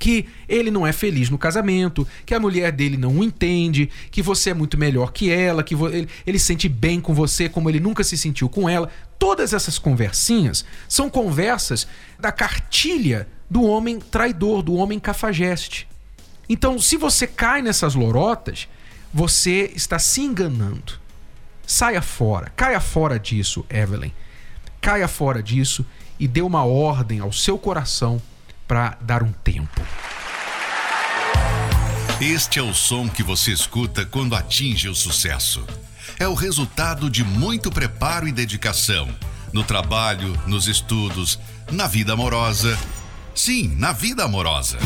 que 0.00 0.26
ele 0.48 0.70
não 0.70 0.86
é 0.86 0.92
feliz 0.92 1.28
no 1.28 1.36
casamento, 1.36 2.08
que 2.24 2.34
a 2.34 2.40
mulher 2.40 2.72
dele 2.72 2.96
não 2.96 3.18
o 3.18 3.22
entende, 3.22 3.90
que 4.10 4.22
você 4.22 4.50
é 4.50 4.54
muito 4.54 4.78
melhor 4.78 5.12
que 5.12 5.30
ela, 5.30 5.62
que 5.62 5.74
ele, 5.74 6.08
ele 6.26 6.38
se 6.38 6.46
sente 6.46 6.70
bem 6.70 7.02
com 7.02 7.12
você 7.12 7.50
como 7.50 7.68
ele 7.68 7.78
nunca 7.78 8.02
se 8.02 8.16
sentiu 8.16 8.48
com 8.48 8.66
ela. 8.66 8.90
Todas 9.18 9.52
essas 9.52 9.78
conversinhas 9.78 10.64
são 10.88 11.10
conversas 11.10 11.86
da 12.18 12.32
cartilha 12.32 13.28
do 13.48 13.62
homem 13.62 14.00
traidor, 14.00 14.62
do 14.62 14.72
homem 14.74 14.98
cafajeste. 14.98 15.86
Então, 16.48 16.78
se 16.78 16.96
você 16.96 17.26
cai 17.26 17.60
nessas 17.60 17.94
lorotas, 17.94 18.68
você 19.12 19.70
está 19.76 19.98
se 19.98 20.22
enganando. 20.22 20.94
Saia 21.66 22.00
fora, 22.00 22.50
caia 22.56 22.80
fora 22.80 23.18
disso, 23.18 23.66
Evelyn. 23.68 24.12
Caia 24.80 25.06
fora 25.06 25.42
disso 25.42 25.84
e 26.18 26.26
dê 26.26 26.40
uma 26.40 26.64
ordem 26.64 27.20
ao 27.20 27.32
seu 27.32 27.58
coração 27.58 28.20
para 28.70 28.96
dar 29.00 29.24
um 29.24 29.32
tempo. 29.32 29.82
Este 32.20 32.60
é 32.60 32.62
o 32.62 32.72
som 32.72 33.08
que 33.08 33.20
você 33.20 33.50
escuta 33.50 34.06
quando 34.06 34.36
atinge 34.36 34.88
o 34.88 34.94
sucesso. 34.94 35.66
É 36.20 36.28
o 36.28 36.34
resultado 36.34 37.10
de 37.10 37.24
muito 37.24 37.68
preparo 37.68 38.28
e 38.28 38.32
dedicação 38.32 39.12
no 39.52 39.64
trabalho, 39.64 40.40
nos 40.46 40.68
estudos, 40.68 41.36
na 41.72 41.88
vida 41.88 42.12
amorosa. 42.12 42.78
Sim, 43.34 43.74
na 43.74 43.90
vida 43.90 44.22
amorosa. 44.22 44.78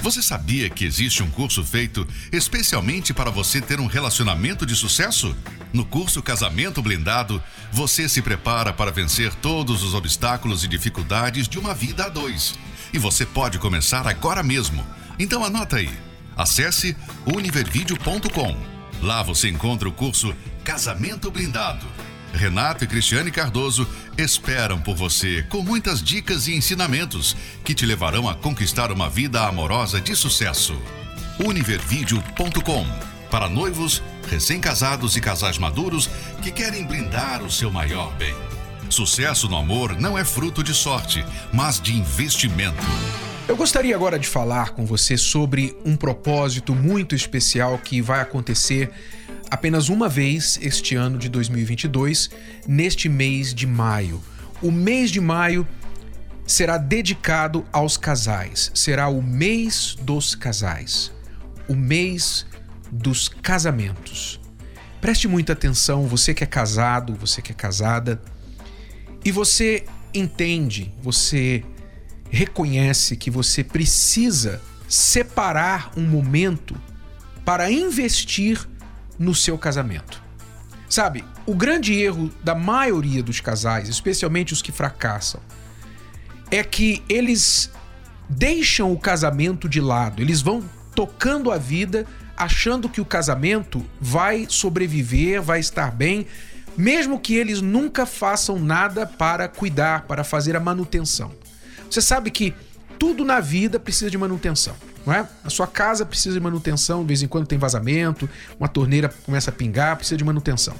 Você 0.00 0.22
sabia 0.22 0.70
que 0.70 0.86
existe 0.86 1.22
um 1.22 1.30
curso 1.30 1.62
feito 1.62 2.08
especialmente 2.32 3.12
para 3.12 3.30
você 3.30 3.60
ter 3.60 3.80
um 3.80 3.86
relacionamento 3.86 4.64
de 4.64 4.74
sucesso? 4.74 5.36
No 5.74 5.84
curso 5.84 6.22
Casamento 6.22 6.80
Blindado, 6.80 7.42
você 7.70 8.08
se 8.08 8.22
prepara 8.22 8.72
para 8.72 8.90
vencer 8.90 9.34
todos 9.34 9.82
os 9.82 9.92
obstáculos 9.92 10.64
e 10.64 10.68
dificuldades 10.68 11.46
de 11.46 11.58
uma 11.58 11.74
vida 11.74 12.06
a 12.06 12.08
dois. 12.08 12.54
E 12.92 12.98
você 12.98 13.24
pode 13.24 13.58
começar 13.58 14.06
agora 14.06 14.42
mesmo. 14.42 14.84
Então 15.18 15.44
anota 15.44 15.76
aí. 15.76 15.90
Acesse 16.36 16.96
univervideo.com. 17.26 18.56
Lá 19.02 19.22
você 19.22 19.48
encontra 19.48 19.88
o 19.88 19.92
curso 19.92 20.34
Casamento 20.64 21.30
Blindado. 21.30 21.86
Renato 22.32 22.84
e 22.84 22.86
Cristiane 22.86 23.30
Cardoso 23.30 23.88
esperam 24.16 24.80
por 24.80 24.94
você 24.94 25.42
com 25.48 25.62
muitas 25.62 26.02
dicas 26.02 26.46
e 26.46 26.54
ensinamentos 26.54 27.36
que 27.64 27.74
te 27.74 27.84
levarão 27.84 28.28
a 28.28 28.34
conquistar 28.34 28.92
uma 28.92 29.10
vida 29.10 29.46
amorosa 29.46 30.00
de 30.00 30.14
sucesso. 30.14 30.80
Univervideo.com 31.44 33.10
para 33.30 33.48
noivos, 33.48 34.02
recém-casados 34.28 35.16
e 35.16 35.20
casais 35.20 35.56
maduros 35.56 36.10
que 36.42 36.50
querem 36.50 36.84
blindar 36.84 37.42
o 37.42 37.50
seu 37.50 37.70
maior 37.70 38.12
bem. 38.16 38.34
Sucesso 38.90 39.48
no 39.48 39.56
amor 39.56 39.96
não 40.00 40.18
é 40.18 40.24
fruto 40.24 40.64
de 40.64 40.74
sorte, 40.74 41.24
mas 41.52 41.80
de 41.80 41.96
investimento. 41.96 42.84
Eu 43.46 43.56
gostaria 43.56 43.94
agora 43.94 44.18
de 44.18 44.26
falar 44.26 44.70
com 44.70 44.84
você 44.84 45.16
sobre 45.16 45.76
um 45.84 45.96
propósito 45.96 46.74
muito 46.74 47.14
especial 47.14 47.78
que 47.78 48.02
vai 48.02 48.20
acontecer 48.20 48.90
apenas 49.48 49.88
uma 49.88 50.08
vez 50.08 50.58
este 50.60 50.96
ano 50.96 51.18
de 51.18 51.28
2022, 51.28 52.30
neste 52.66 53.08
mês 53.08 53.54
de 53.54 53.64
maio. 53.64 54.20
O 54.60 54.72
mês 54.72 55.12
de 55.12 55.20
maio 55.20 55.66
será 56.44 56.76
dedicado 56.76 57.64
aos 57.72 57.96
casais, 57.96 58.72
será 58.74 59.06
o 59.06 59.22
mês 59.22 59.96
dos 60.02 60.34
casais, 60.34 61.12
o 61.68 61.76
mês 61.76 62.44
dos 62.90 63.28
casamentos. 63.28 64.40
Preste 65.00 65.28
muita 65.28 65.52
atenção, 65.52 66.08
você 66.08 66.34
que 66.34 66.42
é 66.42 66.46
casado, 66.46 67.14
você 67.14 67.40
que 67.40 67.52
é 67.52 67.54
casada, 67.54 68.20
e 69.24 69.30
você 69.30 69.84
entende, 70.14 70.92
você 71.02 71.64
reconhece 72.30 73.16
que 73.16 73.30
você 73.30 73.62
precisa 73.62 74.60
separar 74.88 75.92
um 75.96 76.02
momento 76.02 76.76
para 77.44 77.70
investir 77.70 78.68
no 79.18 79.34
seu 79.34 79.58
casamento. 79.58 80.22
Sabe, 80.88 81.24
o 81.46 81.54
grande 81.54 81.94
erro 81.94 82.30
da 82.42 82.54
maioria 82.54 83.22
dos 83.22 83.40
casais, 83.40 83.88
especialmente 83.88 84.52
os 84.52 84.62
que 84.62 84.72
fracassam, 84.72 85.40
é 86.50 86.64
que 86.64 87.02
eles 87.08 87.70
deixam 88.28 88.92
o 88.92 88.98
casamento 88.98 89.68
de 89.68 89.80
lado, 89.80 90.20
eles 90.20 90.40
vão 90.40 90.62
tocando 90.94 91.52
a 91.52 91.58
vida 91.58 92.06
achando 92.36 92.88
que 92.88 93.00
o 93.00 93.04
casamento 93.04 93.84
vai 94.00 94.46
sobreviver, 94.48 95.42
vai 95.42 95.60
estar 95.60 95.90
bem, 95.90 96.26
mesmo 96.76 97.18
que 97.18 97.34
eles 97.34 97.60
nunca 97.60 98.06
façam 98.06 98.58
nada 98.58 99.06
para 99.06 99.48
cuidar, 99.48 100.02
para 100.02 100.24
fazer 100.24 100.56
a 100.56 100.60
manutenção. 100.60 101.32
Você 101.90 102.00
sabe 102.00 102.30
que 102.30 102.54
tudo 102.98 103.24
na 103.24 103.40
vida 103.40 103.80
precisa 103.80 104.10
de 104.10 104.18
manutenção, 104.18 104.74
não 105.06 105.12
é? 105.12 105.26
A 105.44 105.50
sua 105.50 105.66
casa 105.66 106.04
precisa 106.04 106.34
de 106.34 106.40
manutenção, 106.40 107.00
de 107.00 107.08
vez 107.08 107.22
em 107.22 107.28
quando 107.28 107.46
tem 107.46 107.58
vazamento, 107.58 108.28
uma 108.58 108.68
torneira 108.68 109.08
começa 109.24 109.50
a 109.50 109.52
pingar, 109.52 109.96
precisa 109.96 110.16
de 110.16 110.24
manutenção. 110.24 110.74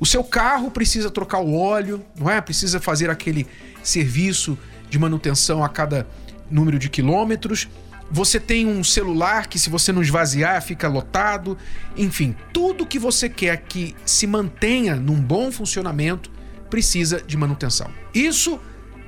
O 0.00 0.06
seu 0.06 0.22
carro 0.22 0.70
precisa 0.70 1.10
trocar 1.10 1.40
o 1.40 1.54
óleo, 1.54 2.04
não 2.16 2.30
é? 2.30 2.40
Precisa 2.40 2.80
fazer 2.80 3.10
aquele 3.10 3.46
serviço 3.82 4.56
de 4.88 4.98
manutenção 4.98 5.64
a 5.64 5.68
cada 5.68 6.06
número 6.50 6.78
de 6.78 6.88
quilômetros. 6.88 7.68
Você 8.10 8.40
tem 8.40 8.66
um 8.66 8.82
celular 8.82 9.48
que, 9.48 9.58
se 9.58 9.68
você 9.68 9.92
não 9.92 10.00
esvaziar, 10.00 10.62
fica 10.62 10.88
lotado. 10.88 11.58
Enfim, 11.96 12.34
tudo 12.52 12.86
que 12.86 12.98
você 12.98 13.28
quer 13.28 13.58
que 13.58 13.94
se 14.04 14.26
mantenha 14.26 14.96
num 14.96 15.20
bom 15.20 15.52
funcionamento 15.52 16.30
precisa 16.70 17.20
de 17.20 17.36
manutenção. 17.36 17.90
Isso 18.14 18.58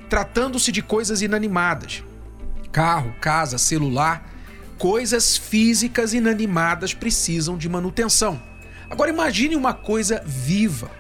tratando-se 0.08 0.70
de 0.70 0.82
coisas 0.82 1.22
inanimadas. 1.22 2.04
Carro, 2.72 3.14
casa, 3.20 3.56
celular, 3.56 4.28
coisas 4.76 5.36
físicas 5.36 6.12
inanimadas 6.12 6.92
precisam 6.92 7.56
de 7.56 7.68
manutenção. 7.68 8.42
Agora 8.90 9.10
imagine 9.10 9.54
uma 9.54 9.72
coisa 9.72 10.22
viva, 10.26 10.90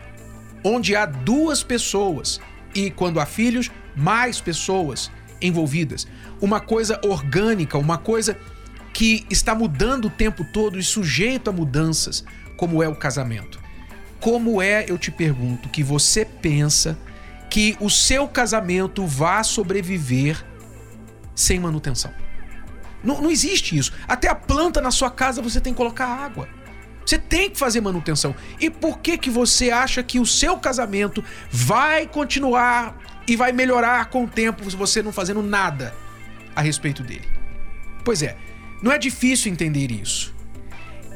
onde 0.64 0.94
há 0.94 1.04
duas 1.04 1.62
pessoas 1.62 2.40
e, 2.74 2.90
quando 2.90 3.18
há 3.18 3.26
filhos, 3.26 3.70
mais 3.96 4.40
pessoas 4.40 5.10
envolvidas. 5.40 6.06
Uma 6.40 6.60
coisa 6.60 7.00
orgânica, 7.04 7.76
uma 7.76 7.98
coisa 7.98 8.38
que 8.92 9.26
está 9.30 9.54
mudando 9.54 10.06
o 10.06 10.10
tempo 10.10 10.44
todo 10.44 10.78
e 10.78 10.82
sujeito 10.82 11.48
a 11.48 11.52
mudanças, 11.52 12.24
como 12.56 12.82
é 12.82 12.88
o 12.88 12.94
casamento. 12.94 13.60
Como 14.20 14.60
é, 14.60 14.84
eu 14.88 14.98
te 14.98 15.10
pergunto, 15.10 15.68
que 15.68 15.82
você 15.82 16.24
pensa 16.24 16.98
que 17.48 17.76
o 17.80 17.88
seu 17.88 18.28
casamento 18.28 19.06
vá 19.06 19.42
sobreviver 19.42 20.44
sem 21.34 21.58
manutenção? 21.58 22.12
Não, 23.02 23.22
não 23.22 23.30
existe 23.30 23.76
isso. 23.76 23.92
Até 24.06 24.28
a 24.28 24.34
planta 24.34 24.80
na 24.80 24.90
sua 24.90 25.10
casa 25.10 25.40
você 25.40 25.60
tem 25.60 25.72
que 25.72 25.78
colocar 25.78 26.06
água. 26.06 26.48
Você 27.04 27.18
tem 27.18 27.50
que 27.50 27.58
fazer 27.58 27.80
manutenção. 27.80 28.34
E 28.60 28.68
por 28.68 28.98
que 28.98 29.16
que 29.16 29.30
você 29.30 29.70
acha 29.70 30.02
que 30.02 30.20
o 30.20 30.26
seu 30.26 30.58
casamento 30.58 31.24
vai 31.50 32.06
continuar 32.06 32.96
e 33.26 33.36
vai 33.36 33.52
melhorar 33.52 34.10
com 34.10 34.24
o 34.24 34.28
tempo 34.28 34.70
se 34.70 34.76
você 34.76 35.02
não 35.02 35.12
fazendo 35.12 35.42
nada 35.42 35.94
a 36.60 36.62
respeito 36.62 37.02
dele. 37.02 37.26
Pois 38.04 38.22
é, 38.22 38.36
não 38.82 38.92
é 38.92 38.98
difícil 38.98 39.50
entender 39.50 39.90
isso. 39.90 40.34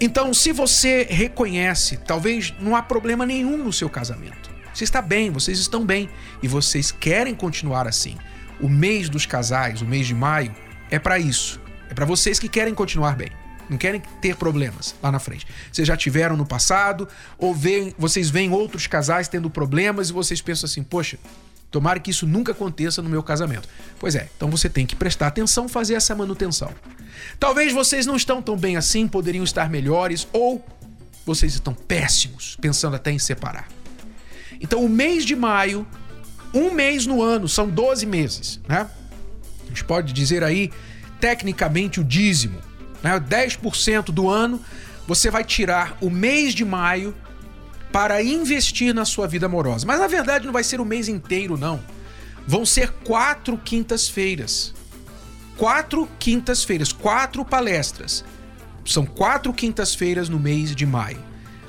Então, 0.00 0.34
se 0.34 0.52
você 0.52 1.06
reconhece, 1.08 1.98
talvez 1.98 2.52
não 2.58 2.74
há 2.74 2.82
problema 2.82 3.24
nenhum 3.24 3.56
no 3.56 3.72
seu 3.72 3.88
casamento. 3.88 4.50
Você 4.74 4.84
está 4.84 5.00
bem, 5.00 5.30
vocês 5.30 5.58
estão 5.58 5.86
bem 5.86 6.10
e 6.42 6.48
vocês 6.48 6.90
querem 6.90 7.34
continuar 7.34 7.86
assim. 7.86 8.16
O 8.60 8.68
mês 8.68 9.08
dos 9.08 9.24
casais, 9.24 9.82
o 9.82 9.86
mês 9.86 10.06
de 10.06 10.14
maio, 10.14 10.54
é 10.90 10.98
para 10.98 11.18
isso. 11.18 11.60
É 11.88 11.94
para 11.94 12.04
vocês 12.04 12.38
que 12.38 12.48
querem 12.48 12.74
continuar 12.74 13.14
bem. 13.14 13.30
Não 13.68 13.78
querem 13.78 14.02
ter 14.20 14.36
problemas 14.36 14.94
lá 15.02 15.12
na 15.12 15.18
frente. 15.18 15.46
Vocês 15.72 15.86
já 15.86 15.96
tiveram 15.96 16.36
no 16.36 16.44
passado, 16.44 17.08
ou 17.38 17.54
veem, 17.54 17.94
vocês 17.96 18.28
veem 18.28 18.50
outros 18.50 18.86
casais 18.86 19.28
tendo 19.28 19.48
problemas 19.48 20.10
e 20.10 20.12
vocês 20.12 20.42
pensam 20.42 20.66
assim: 20.66 20.82
poxa, 20.82 21.18
Tomara 21.74 21.98
que 21.98 22.12
isso 22.12 22.24
nunca 22.24 22.52
aconteça 22.52 23.02
no 23.02 23.08
meu 23.08 23.20
casamento. 23.20 23.68
Pois 23.98 24.14
é, 24.14 24.28
então 24.36 24.48
você 24.48 24.68
tem 24.68 24.86
que 24.86 24.94
prestar 24.94 25.26
atenção, 25.26 25.68
fazer 25.68 25.94
essa 25.94 26.14
manutenção. 26.14 26.70
Talvez 27.40 27.72
vocês 27.72 28.06
não 28.06 28.14
estão 28.14 28.40
tão 28.40 28.56
bem 28.56 28.76
assim, 28.76 29.08
poderiam 29.08 29.42
estar 29.42 29.68
melhores, 29.68 30.28
ou 30.32 30.64
vocês 31.26 31.52
estão 31.52 31.74
péssimos, 31.74 32.56
pensando 32.60 32.94
até 32.94 33.10
em 33.10 33.18
separar. 33.18 33.66
Então, 34.60 34.84
o 34.84 34.88
mês 34.88 35.24
de 35.24 35.34
maio, 35.34 35.84
um 36.54 36.70
mês 36.70 37.06
no 37.06 37.20
ano, 37.20 37.48
são 37.48 37.68
12 37.68 38.06
meses, 38.06 38.60
né? 38.68 38.88
A 39.64 39.66
gente 39.66 39.82
pode 39.82 40.12
dizer 40.12 40.44
aí, 40.44 40.70
tecnicamente, 41.18 41.98
o 41.98 42.04
dízimo. 42.04 42.60
Né? 43.02 43.18
10% 43.18 44.12
do 44.12 44.30
ano, 44.30 44.60
você 45.08 45.28
vai 45.28 45.42
tirar 45.42 45.98
o 46.00 46.08
mês 46.08 46.54
de 46.54 46.64
maio 46.64 47.12
para 47.94 48.20
investir 48.20 48.92
na 48.92 49.04
sua 49.04 49.28
vida 49.28 49.46
amorosa. 49.46 49.86
Mas 49.86 50.00
na 50.00 50.08
verdade 50.08 50.46
não 50.46 50.52
vai 50.52 50.64
ser 50.64 50.80
o 50.80 50.84
mês 50.84 51.06
inteiro, 51.06 51.56
não. 51.56 51.80
Vão 52.44 52.66
ser 52.66 52.90
quatro 53.04 53.56
quintas-feiras. 53.56 54.74
Quatro 55.56 56.08
quintas-feiras, 56.18 56.92
quatro 56.92 57.44
palestras. 57.44 58.24
São 58.84 59.06
quatro 59.06 59.52
quintas-feiras 59.52 60.28
no 60.28 60.40
mês 60.40 60.74
de 60.74 60.84
maio. 60.84 61.22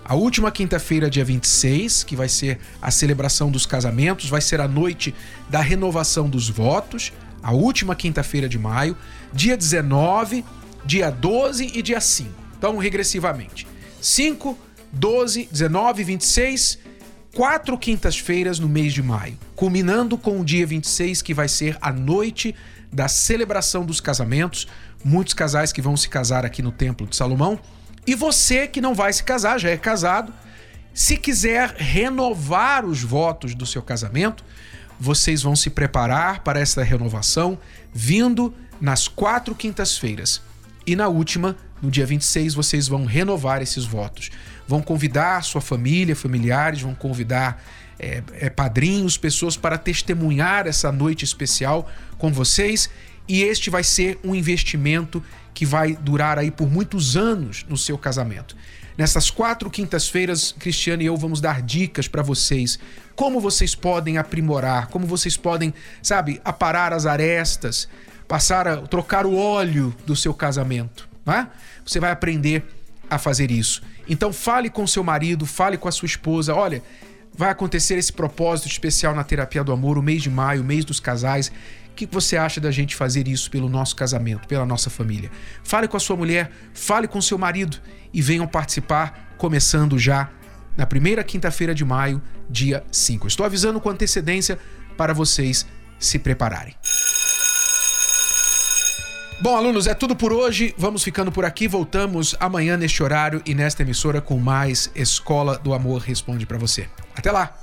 A 0.04 0.16
última 0.16 0.52
quinta-feira, 0.52 1.12
dia 1.12 1.24
26, 1.24 2.04
que 2.04 2.16
vai 2.16 2.28
ser 2.28 2.60
a 2.82 2.90
celebração 2.90 3.52
dos 3.52 3.68
casamentos, 3.68 4.28
vai 4.28 4.42
ser 4.42 4.60
a 4.60 4.68
noite 4.68 5.14
da 5.48 5.62
renovação 5.62 6.28
dos 6.28 6.50
votos, 6.50 7.14
a 7.44 7.52
última 7.52 7.96
quinta-feira 7.96 8.50
de 8.50 8.58
maio, 8.58 8.98
dia 9.32 9.56
19, 9.56 10.44
dia 10.84 11.12
12 11.12 11.72
e 11.72 11.84
dia 11.84 12.02
5. 12.02 12.32
Então, 12.58 12.78
regressivamente. 12.78 13.68
5, 14.02 14.58
12, 14.92 15.50
19, 15.52 16.04
26, 16.04 16.80
quatro 17.34 17.78
quintas-feiras 17.78 18.60
no 18.60 18.70
mês 18.70 18.94
de 18.94 19.04
maio, 19.04 19.38
culminando 19.56 20.18
com 20.18 20.40
o 20.40 20.46
dia 20.46 20.66
26, 20.66 21.22
que 21.22 21.34
vai 21.34 21.48
ser 21.48 21.78
a 21.82 21.92
noite 21.92 22.56
da 22.92 23.08
celebração 23.08 23.86
dos 23.86 24.00
casamentos. 24.00 24.68
Muitos 25.04 25.34
casais 25.34 25.72
que 25.72 25.82
vão 25.82 25.96
se 25.96 26.10
casar 26.10 26.46
aqui 26.46 26.62
no 26.62 26.72
Templo 26.72 27.06
de 27.06 27.16
Salomão 27.16 27.60
e 28.08 28.14
você 28.14 28.68
que 28.68 28.80
não 28.80 28.94
vai 28.94 29.12
se 29.12 29.24
casar, 29.24 29.60
já 29.60 29.70
é 29.70 29.78
casado, 29.78 30.32
se 30.94 31.18
quiser 31.18 31.76
renovar 31.76 32.86
os 32.86 33.02
votos 33.02 33.56
do 33.56 33.66
seu 33.66 33.82
casamento, 33.82 34.44
vocês 35.00 35.42
vão 35.42 35.56
se 35.56 35.70
preparar 35.70 36.42
para 36.44 36.60
essa 36.60 36.84
renovação 36.84 37.58
vindo 37.92 38.54
nas 38.80 39.08
quatro 39.08 39.56
quintas-feiras. 39.56 40.42
E 40.86 40.96
na 40.96 41.08
última, 41.08 41.58
no 41.86 41.92
dia 41.92 42.06
26, 42.06 42.56
vocês 42.56 42.88
vão 42.88 43.06
renovar 43.06 43.62
esses 43.62 43.86
votos. 43.86 44.32
Vão 44.68 44.82
convidar 44.82 45.44
sua 45.44 45.62
família, 45.62 46.16
familiares, 46.16 46.82
vão 46.82 46.96
convidar 46.96 47.64
é, 48.00 48.24
é, 48.34 48.50
padrinhos, 48.50 49.18
pessoas 49.18 49.56
para 49.56 49.78
testemunhar 49.78 50.66
essa 50.66 50.92
noite 50.92 51.24
especial 51.24 51.90
com 52.18 52.34
vocês. 52.34 52.90
E 53.28 53.44
este 53.44 53.70
vai 53.70 53.84
ser 53.84 54.20
um 54.24 54.34
investimento 54.34 55.24
que 55.54 55.66
vai 55.66 55.96
durar 55.96 56.40
aí 56.40 56.50
por 56.50 56.70
muitos 56.70 57.16
anos 57.16 57.66
no 57.70 57.78
seu 57.78 57.98
casamento. 57.98 58.58
Nessas 58.98 59.30
quatro 59.30 59.70
quintas-feiras, 59.70 60.56
Cristiano 60.58 61.04
e 61.04 61.06
eu 61.06 61.16
vamos 61.16 61.40
dar 61.40 61.62
dicas 61.62 62.08
para 62.08 62.24
vocês 62.24 62.80
como 63.16 63.40
vocês 63.40 63.76
podem 63.76 64.18
aprimorar, 64.18 64.88
como 64.88 65.06
vocês 65.06 65.38
podem, 65.38 65.74
sabe, 66.02 66.42
aparar 66.44 66.92
as 66.92 67.06
arestas, 67.06 67.88
passar 68.28 68.68
a 68.68 68.78
trocar 68.78 69.26
o 69.26 69.38
óleo 69.38 69.96
do 70.06 70.16
seu 70.16 70.34
casamento, 70.34 71.08
né? 71.26 71.48
Você 71.86 72.00
vai 72.00 72.12
aprender 72.12 72.64
a 73.10 73.18
fazer 73.18 73.52
isso. 73.52 73.82
Então 74.08 74.32
fale 74.32 74.70
com 74.70 74.86
seu 74.86 75.04
marido, 75.04 75.46
fale 75.46 75.78
com 75.78 75.88
a 75.88 75.92
sua 75.92 76.06
esposa, 76.06 76.54
olha, 76.54 76.82
vai 77.34 77.50
acontecer 77.50 77.96
esse 77.96 78.14
propósito 78.14 78.68
especial 78.68 79.14
na 79.14 79.24
terapia 79.24 79.64
do 79.64 79.72
amor, 79.72 79.98
o 79.98 80.04
mês 80.04 80.22
de 80.22 80.30
maio, 80.30 80.62
o 80.62 80.66
mês 80.66 80.86
dos 80.86 81.00
casais. 81.00 81.52
O 81.92 81.96
que 81.96 82.06
você 82.06 82.36
acha 82.36 82.60
da 82.60 82.72
gente 82.72 82.96
fazer 82.96 83.28
isso 83.28 83.50
pelo 83.50 83.70
nosso 83.70 83.96
casamento, 83.96 84.48
pela 84.48 84.66
nossa 84.66 84.90
família? 84.90 85.32
Fale 85.64 85.88
com 85.88 85.96
a 85.96 86.00
sua 86.00 86.18
mulher, 86.18 86.52
fale 86.74 87.08
com 87.08 87.22
seu 87.22 87.38
marido 87.38 87.78
e 88.14 88.22
venham 88.22 88.46
participar, 88.46 89.34
começando 89.38 89.98
já 89.98 90.30
na 90.76 90.86
primeira 90.86 91.24
quinta-feira 91.24 91.74
de 91.74 91.86
maio, 91.86 92.22
dia 92.50 92.84
5. 92.92 93.28
Estou 93.28 93.46
avisando 93.46 93.80
com 93.80 93.90
antecedência 93.90 94.60
para 94.98 95.14
vocês 95.14 95.66
se 95.98 96.20
prepararem. 96.20 96.76
Bom, 99.46 99.56
alunos, 99.56 99.86
é 99.86 99.94
tudo 99.94 100.16
por 100.16 100.34
hoje. 100.34 100.74
Vamos 100.76 101.04
ficando 101.04 101.32
por 101.32 101.46
aqui. 101.46 101.68
Voltamos 101.68 102.36
amanhã 102.40 102.76
neste 102.76 103.04
horário 103.04 103.44
e 103.46 103.54
nesta 103.54 103.84
emissora 103.84 104.20
com 104.20 104.40
mais 104.40 104.90
Escola 104.96 105.60
do 105.60 105.72
Amor 105.72 106.02
Responde 106.02 106.48
para 106.48 106.58
você. 106.58 106.88
Até 107.16 107.32
lá! 107.32 107.56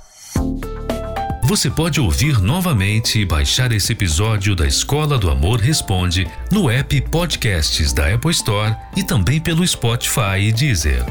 Você 1.43 1.69
pode 1.69 1.99
ouvir 1.99 2.41
novamente 2.41 3.19
e 3.19 3.25
baixar 3.25 3.73
esse 3.73 3.91
episódio 3.91 4.55
da 4.55 4.65
Escola 4.65 5.17
do 5.17 5.29
Amor 5.29 5.59
Responde 5.59 6.25
no 6.49 6.69
app 6.69 7.01
Podcasts 7.01 7.91
da 7.91 8.13
Apple 8.15 8.31
Store 8.31 8.73
e 8.95 9.03
também 9.03 9.41
pelo 9.41 9.67
Spotify 9.67 10.39
e 10.39 10.53
Deezer. 10.53 11.03